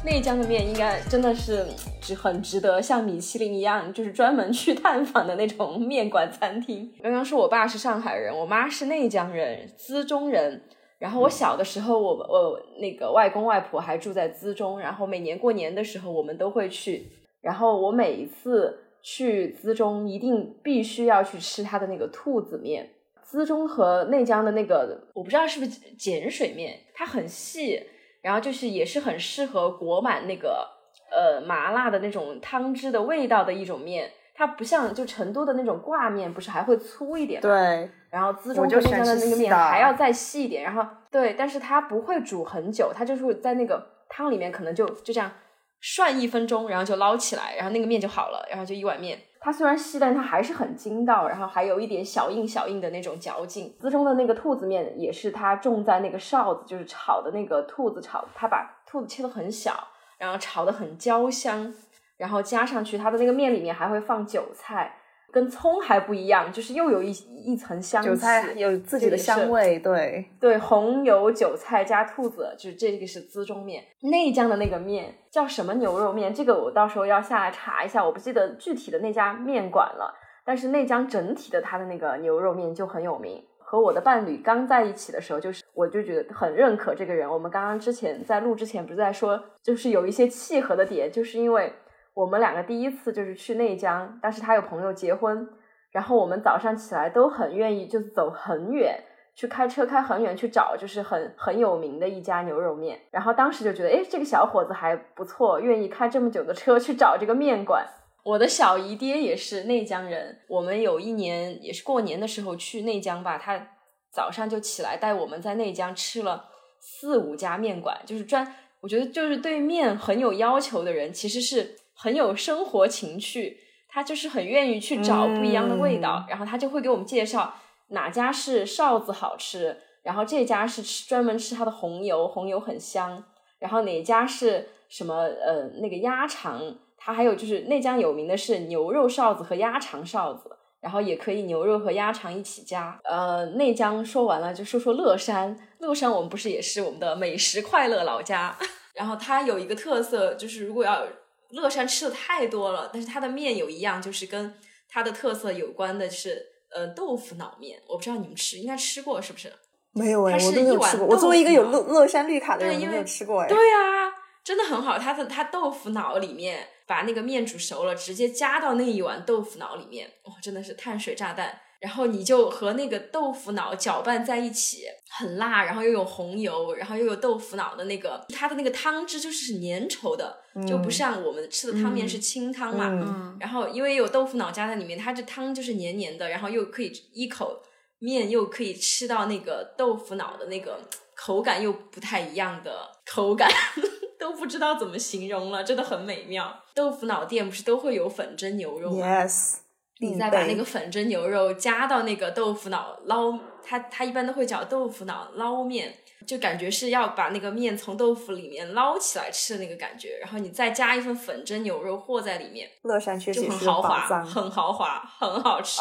[0.04, 1.64] 内江的面应该真的是
[2.00, 6.92] 值很值得像米其林一样，就是专门去探访的那种面馆餐厅。
[7.00, 10.60] 刚刚说我爸是上海人，我妈是内江人，资中人。
[10.98, 17.06] 然后我小的时候，我我那个外公外婆还住在资中，然后每年过年的时候我们都会去。
[17.40, 22.90] 然后我每一次去资中，一定必须要去吃他的那个兔子面。
[23.22, 27.80] 资中和内江的那个，我不知道是不是碱水面，它很细。
[28.22, 30.66] 然后就是也是很适合裹满那个
[31.10, 37.90] 呃麻辣的那种汤汁的味道的一种面，它不像就成都的那种挂面，不是还会粗一点对。
[38.10, 45.32] 然后资中和内江的那个面还要再细一点，然后对，但是它不会煮很久，它就是在那个汤里面可能就就这样
[45.80, 49.18] 涮一分钟，然后就捞起来，然后那个面就好了，然后就一碗面。
[49.44, 53.74] 它虽然细，但它还是很筋道，然后还有一点小硬小硬的那种嚼劲。
[53.80, 61.74] 资中的那个兔子面也是它种在那个哨子，就是炒的那个兔子炒，它把兔子切的很小，然后炒的很焦香，
[62.16, 64.96] 然后加上去它的那个面里面还会放韭菜。
[65.32, 73.82] 跟葱还不一样，就是又有一一层香气，韭菜有自己的香味，对对，红油韭菜加兔子，就是这个是资中面。
[74.02, 76.34] 内江的那个面叫什么牛肉面？
[76.34, 80.14] 这个我到时候要下来查一下，我不记得具体的那家面馆了。
[80.44, 83.42] 但是内江整体的它的那个牛肉面就很有名。
[83.58, 87.26] 和我的伴侣刚在一起的时候，就是我就觉得很认可这个人。
[87.26, 91.72] 我们刚刚之前在录之前不是在说，就是有一些契合的点，就是因为。
[92.14, 95.48] 我们两个第一次就是去内江，但是他有朋友结婚，
[95.90, 99.02] 然后我们早上起来都很愿意，就是走很远
[99.34, 103.00] 去开车开很远去找，就是很很有名的一家牛肉面。
[103.10, 107.86] 然后当时就觉得，哎，这个小伙子还不错，愿意开这么久的车去找这个面馆。
[108.24, 113.68] 我的小姨爹也是内江人，我们有一年也是过年的时候去内江吧，他
[114.10, 116.44] 早上就起来带我们在内江吃了
[116.78, 121.76] 四五家面馆，就是专，我觉得就是对面很有要求的人，其实是。
[121.94, 127.54] 很有生活情趣，他就是很愿意去找不一样的味道，然后他就会给我们介绍
[127.88, 133.22] 哪家是哨子好吃，然后这家是吃专门吃它的红油，红油很香，
[133.58, 142.98] 然后哪家是什么呃那个鸭肠，它还有就是内江有名的是牛肉哨子和鸭肠哨子，然后也可以牛肉和鸭肠一起加。
[143.04, 148.56] 呃，内江说完了，就说说乐山，乐山我们不是也是我们的美食快乐老家，
[148.96, 151.04] 然后它有一个特色就是如果要。
[151.52, 154.54] 乐山吃的太多了，但是它的面有一样，就是跟
[154.88, 157.80] 它的特色有关的是，呃，豆腐脑面。
[157.86, 159.52] 我不知道你们吃应该吃过是不是？
[159.92, 161.06] 没有哎，我都没有吃过。
[161.06, 163.48] 我作为一个有乐乐山绿卡的人，没有吃过哎。
[163.48, 164.10] 对啊，
[164.42, 164.98] 真的很好。
[164.98, 171.60] 它的它豆腐脑里面把那个面煮熟了，直接加到那一碗豆腐脑里面，哇，真的是碳水炸弹。
[171.82, 183.36] 然后你就和那个豆腐脑搅拌在一起，很辣，然后又有红油，然后又有豆腐脑的那个，它的那个汤汁就是粘稠的，就不像我们吃的汤面是清汤嘛。
[183.40, 187.60] 然后因为有豆腐脑加在里面，它这汤就是黏黏的，然后又可以一口
[187.98, 190.78] 面又可以吃到那个豆腐脑的那个
[191.16, 193.50] 口感，又不太一样的口感，
[194.20, 196.62] 都不知道怎么形容了，真的很美妙。
[196.74, 199.56] 豆腐脑店不是都会有粉蒸牛肉吗？Yes。
[200.02, 205.94] 你再把那个粉蒸牛肉加到那个豆腐脑捞，它它一般都会叫豆腐脑捞面，
[206.26, 215.80] 就感觉是要把那个面从豆腐里面捞起来吃的那个感觉，然后你再加一份粉蒸牛肉和在里面，乐山确实很豪华，很豪华，很好吃。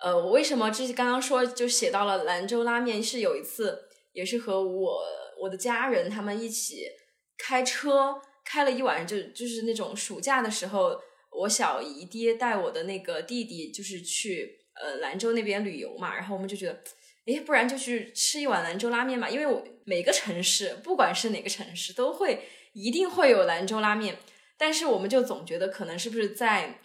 [0.00, 3.02] 呃，我为什么这刚刚说就写到了兰州拉面？
[3.02, 3.76] 是有一次
[4.12, 5.02] 也是和我
[5.40, 6.84] 我的家人他们一起
[7.36, 8.14] 开车
[8.44, 10.96] 开了一晚，就就是那种暑假的时候。
[11.32, 16.82] 我小姨爹带我的那个弟弟就是去呃兰州那边旅游嘛，然后我们就觉得，
[17.26, 22.42] 哎，不然就去吃一碗兰州拉面嘛，因为我每个城市不管是哪个城市都会
[22.74, 24.18] 一定会有兰州拉面，
[24.58, 26.80] 但是我们就总觉得可能是不是在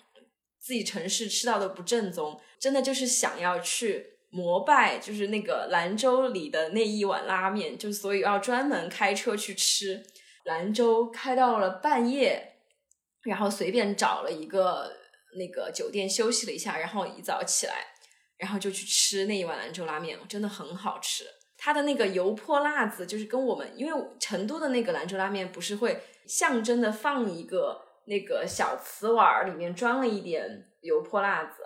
[0.60, 10.04] 自己城市吃到的不正宗，真的就是想要去膜拜，就是那个兰州里的那一碗拉面，就所以要专门开车去吃，
[10.46, 12.54] 兰州开到了半夜。
[13.28, 14.92] 然后随便找了一个
[15.38, 17.74] 那个酒店休息了一下，然后一早起来
[18.38, 21.26] 然后就去吃那一碗兰州拉面，真的很好吃。
[21.58, 31.64] 它的那个油泼辣子，就是跟我们因为成都的那个兰州拉面不是会象征的放一个那个小瓷碗儿，里面装了一点油泼辣子，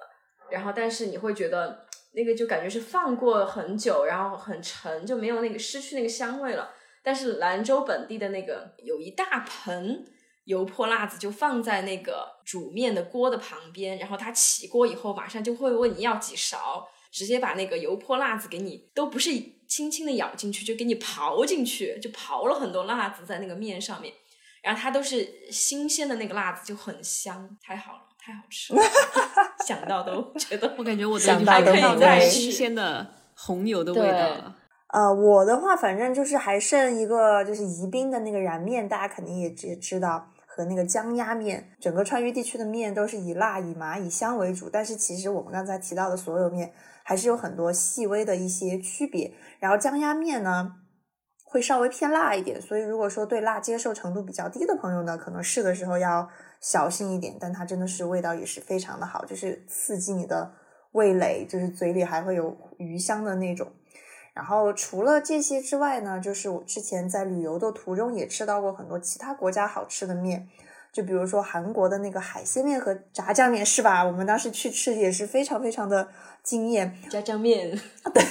[0.49, 6.73] 然后但是你会觉得那个就感觉是放过很久，然后很沉，就没有那个失去那个香味了。
[7.03, 10.05] 但是兰州本地的那个有一大盆
[10.45, 19.29] 油泼辣子，就放在那个煮面的锅的旁边，然后它起锅以后，马上就会问你要几勺，直接把那个油泼辣子给你，都不是
[19.67, 24.13] 轻轻的舀进去，就给你刨进去，就刨了很多辣子在那个面上面，
[24.61, 28.81] 然后它都是新鲜的那个辣子，就很香，太好了，太好吃了，
[29.65, 34.55] 想到都 觉得我感觉我都已想经到都美闻到那味新鲜的红油的味道了。
[34.93, 41.71] 呃，我的话，反正就是还剩一个，就是宜宾的那个燃面，大家肯定也也知道，和那个江鸭面。
[41.79, 46.73] 整个川渝地区的面都是以辣、以麻、以香为主，但是其实我们刚才提到的所有面，
[47.03, 49.33] 还是有很多细微的一些区别。
[49.59, 50.73] 然后江鸭面呢，
[51.45, 56.29] 会稍微偏辣一点，所以如果说对辣接受程度比较低的朋友呢，可能试的时候要
[56.59, 57.37] 小心一点。
[57.39, 60.51] 但它真的是味道也是非常的好，就是刺激你的
[60.91, 63.71] 味蕾，就是嘴里还会有余香的那种。
[64.41, 70.47] 然后除了这些之外呢，就是我之前在旅游的途中也吃到过很多其他国家好吃的面，
[70.91, 74.03] 就比如说韩国的那个海鲜面和炸酱面，是吧？
[74.03, 76.07] 我们当时去吃也是非常非常的
[76.41, 76.97] 惊艳。
[77.07, 77.69] 炸酱面，
[78.11, 78.23] 对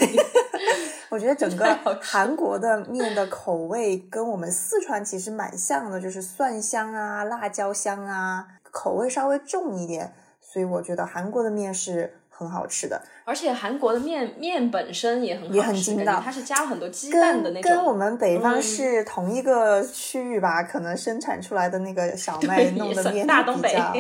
[1.11, 13.01] 我觉得整个韩国的面的口味跟我们四川其实蛮像的，就是蒜香啊、辣椒香啊，口味稍微重一点，所以我觉得韩国的面是很好吃的。
[13.27, 23.95] 而且韩国的面面本身也很好吃，也很筋道它是加了很多鸡蛋的那种，跟跟我们北方嗯是同一个区域吧，可能生产出来的那个小麦，弄的面大东北比较，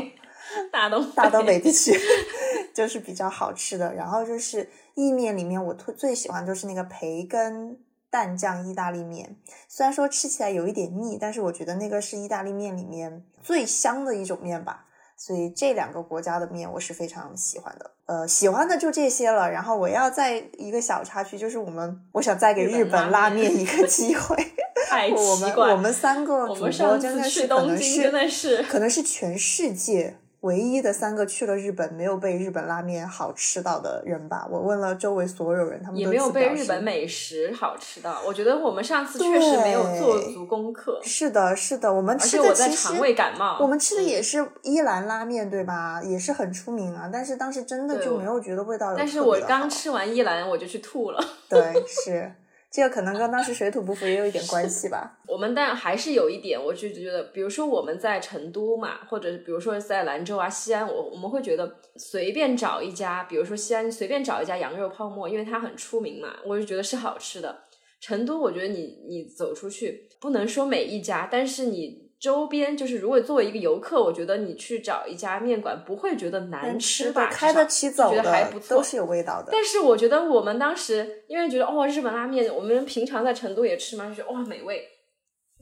[0.72, 1.92] 大东大东北地区
[2.74, 3.94] 就是比较好吃的。
[3.94, 7.78] 然后就是意面里面，我最最喜欢就是那个培根
[8.10, 9.36] 蛋酱意大利面。
[9.68, 14.86] 虽然说吃起来有一点腻，但是我觉得那个是意大利面里面最香的一种面吧。
[15.22, 17.90] 所以这两个国家的面我是非常喜欢的。
[18.06, 19.50] 呃，喜欢的就这些了。
[19.50, 24.34] 然后我要再一个小插曲，就是我们我想再给日日本本拉拉面面一个机会。
[24.88, 25.66] 太我奇怪。
[25.66, 34.46] 们我们三个主播我们上真的是可能是可能是全世界唯一的三个去了日本没有被日本拉面好吃到的人吧。
[34.50, 38.22] 我问了周围所有人，他们都也没有被日本美食好吃到。
[38.26, 43.58] 我觉得我们上次确实没有做足功课，是的，是的，我们而吃的且我在其实肠胃感冒。
[43.60, 46.00] 我们吃的嗯也是伊兰拉面，对吧？
[46.02, 47.10] 也是很出名啊。
[47.12, 51.22] 但是当时真的就没有觉得味道有但是我刚吃完伊兰我就去吐了。
[51.48, 52.32] 对，是
[52.70, 55.18] 这个可能跟当时水土不服也有一点关系吧。
[55.26, 67.64] 我们但还是有一点，我就觉得，比如说我们在成都嘛，或者比如说在兰州啊、西安，我我们会觉得随便找一家，比如说西安随便找一家羊肉泡馍，因为它很出名嘛，我就觉得是好吃的。
[68.00, 79.48] 成都，我觉得你你走出去，不能说每一家，但是你周边就是如果作为一个游客，我觉得你去找一家面馆不会觉得难吃吧，吃开得起走觉得还的不错都是有味道的。
[79.50, 84.86] 但是我觉得我们当时因为觉得哦，日本拉面，我们平常在成都也吃嘛，就觉得哇美味。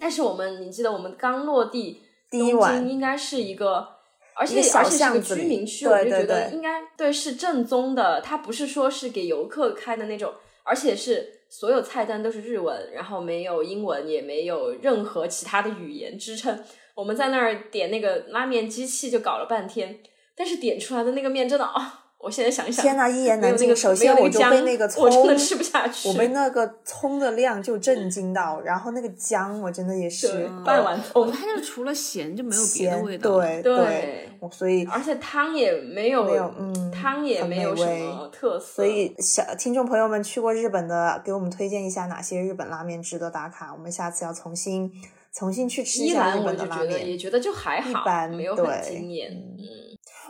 [0.00, 3.86] 但是我们，你记得我们刚落地，东第一晚京应该是一个，
[4.34, 10.32] 而且小而且是个居民区，对我就觉得应该对是正宗的，它不是说是给游客开的那种，
[10.64, 16.62] 而且是所有菜单都是日文，然后没有英文，也没有任何其他的语言支撑。
[16.94, 20.01] 我们在那儿点那个拉面机器就搞了半天，
[20.36, 23.69] 但是点出来的那个面真的啊、我现在想想，天呐，一言难尽。
[23.69, 26.09] 那个首先没有那个姜就被那个葱我真的葱，吃不下去。
[26.09, 33.39] 我被那个葱的量就震惊到，然后那个姜我真的也是半碗葱，它就是除了咸就没有别的，味道。
[33.39, 38.66] 对对我所以而且汤也没有，没有嗯汤也没有什么特色。
[38.66, 43.73] 所以小听众朋友们去过日本的，给我们推荐一下哪些日本拉面值得打卡。
[43.73, 44.91] 我们下次要重新
[45.33, 47.09] 重新去吃一伊下日兰我就觉得本的拉面。
[47.11, 49.31] 也觉得就还好，一般没有很对惊艳。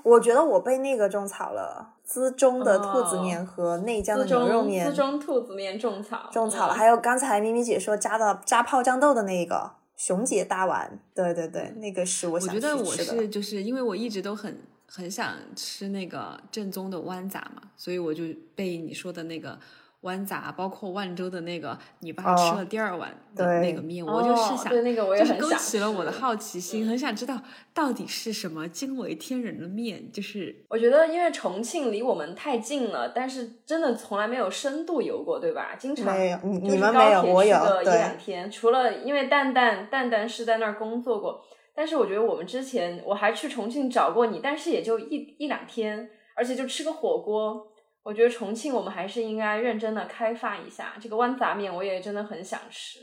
[0.03, 12.85] 我觉得我被那个种草了，资中的兔子面和内江的牛肉面资中兔子面种草，种草了，嗯还有刚才咪咪姐说加的加泡豇豆的那个熊姐大碗，对对对，那个是我我想觉得我。
[12.95, 18.23] 是就是因为我一直都很很想吃那个正宗的豌杂嘛，所以我就
[18.55, 19.59] 被你说的那个
[20.03, 27.41] 湾杂，包括万州的那个你爸吃了第二碗的那个面，我就是哦想，对那个我也就是勾很想起了我的好奇心，嗯很想知道
[27.75, 35.75] 到底是什么惊为天人的面，就是我觉得因为重庆离我们太近了，但是真的从来没有深度游过，对吧？
[35.77, 38.51] 经常没有，你就是你们没有，高铁我个，一对两天。
[38.51, 41.43] 除了因为蛋蛋蛋蛋是在那儿工作过，
[41.75, 47.68] 但是我觉得我们之前我还去重庆找过你，但是也就一一两天，而且就吃个火锅。
[48.09, 53.01] 我觉得重庆我们还是应该认真的开发一下这个豌杂面，我也真的很想吃。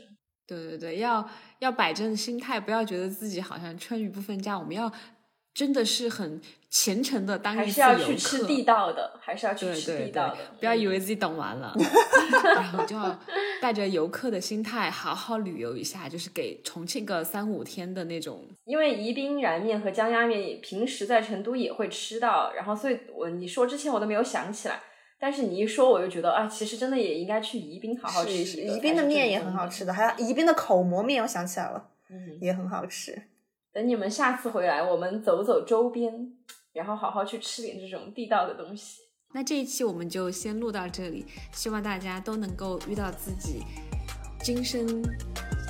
[0.48, 1.24] 对对对，要
[1.60, 4.90] 要摆正心态，不要觉得自己好像春雨不分家，我们要
[5.54, 11.72] 真的是很虔诚的当一次游客，还是要去吃地道的，还是要去吃地道的，不要以为自己懂完了
[12.56, 13.16] 然后就要
[13.62, 18.44] 带着游客的心态好好旅游一下，就是给重庆个三五天的那种。
[18.64, 24.80] 因为宜宾燃面和江鸭面平时在成都也会吃到，然后所以我你说之前我都没有想起来。
[25.18, 28.60] 但是你一说，我就觉得啊，其实真的也应该去宜宾好好吃一吃。
[28.60, 33.22] 宜宾的面也很好吃的，还有宜宾的口蘑面，我想起来了，嗯，也很好吃。
[33.72, 36.32] 等你们下次回来，我们走走周边，
[36.72, 39.02] 然后好好去吃点这种地道的东西。
[39.32, 43.62] 那这一期我们就先录到这里，希望大家都能够遇到自己
[44.40, 44.86] 今生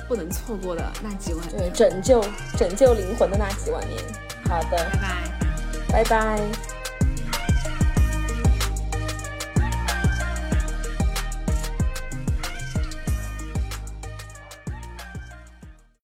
[0.07, 2.21] 不能错过的那几万年，对，拯救
[2.57, 3.97] 拯救灵魂的那几万年。
[4.45, 4.77] 好的，
[5.91, 6.76] 拜拜，拜拜。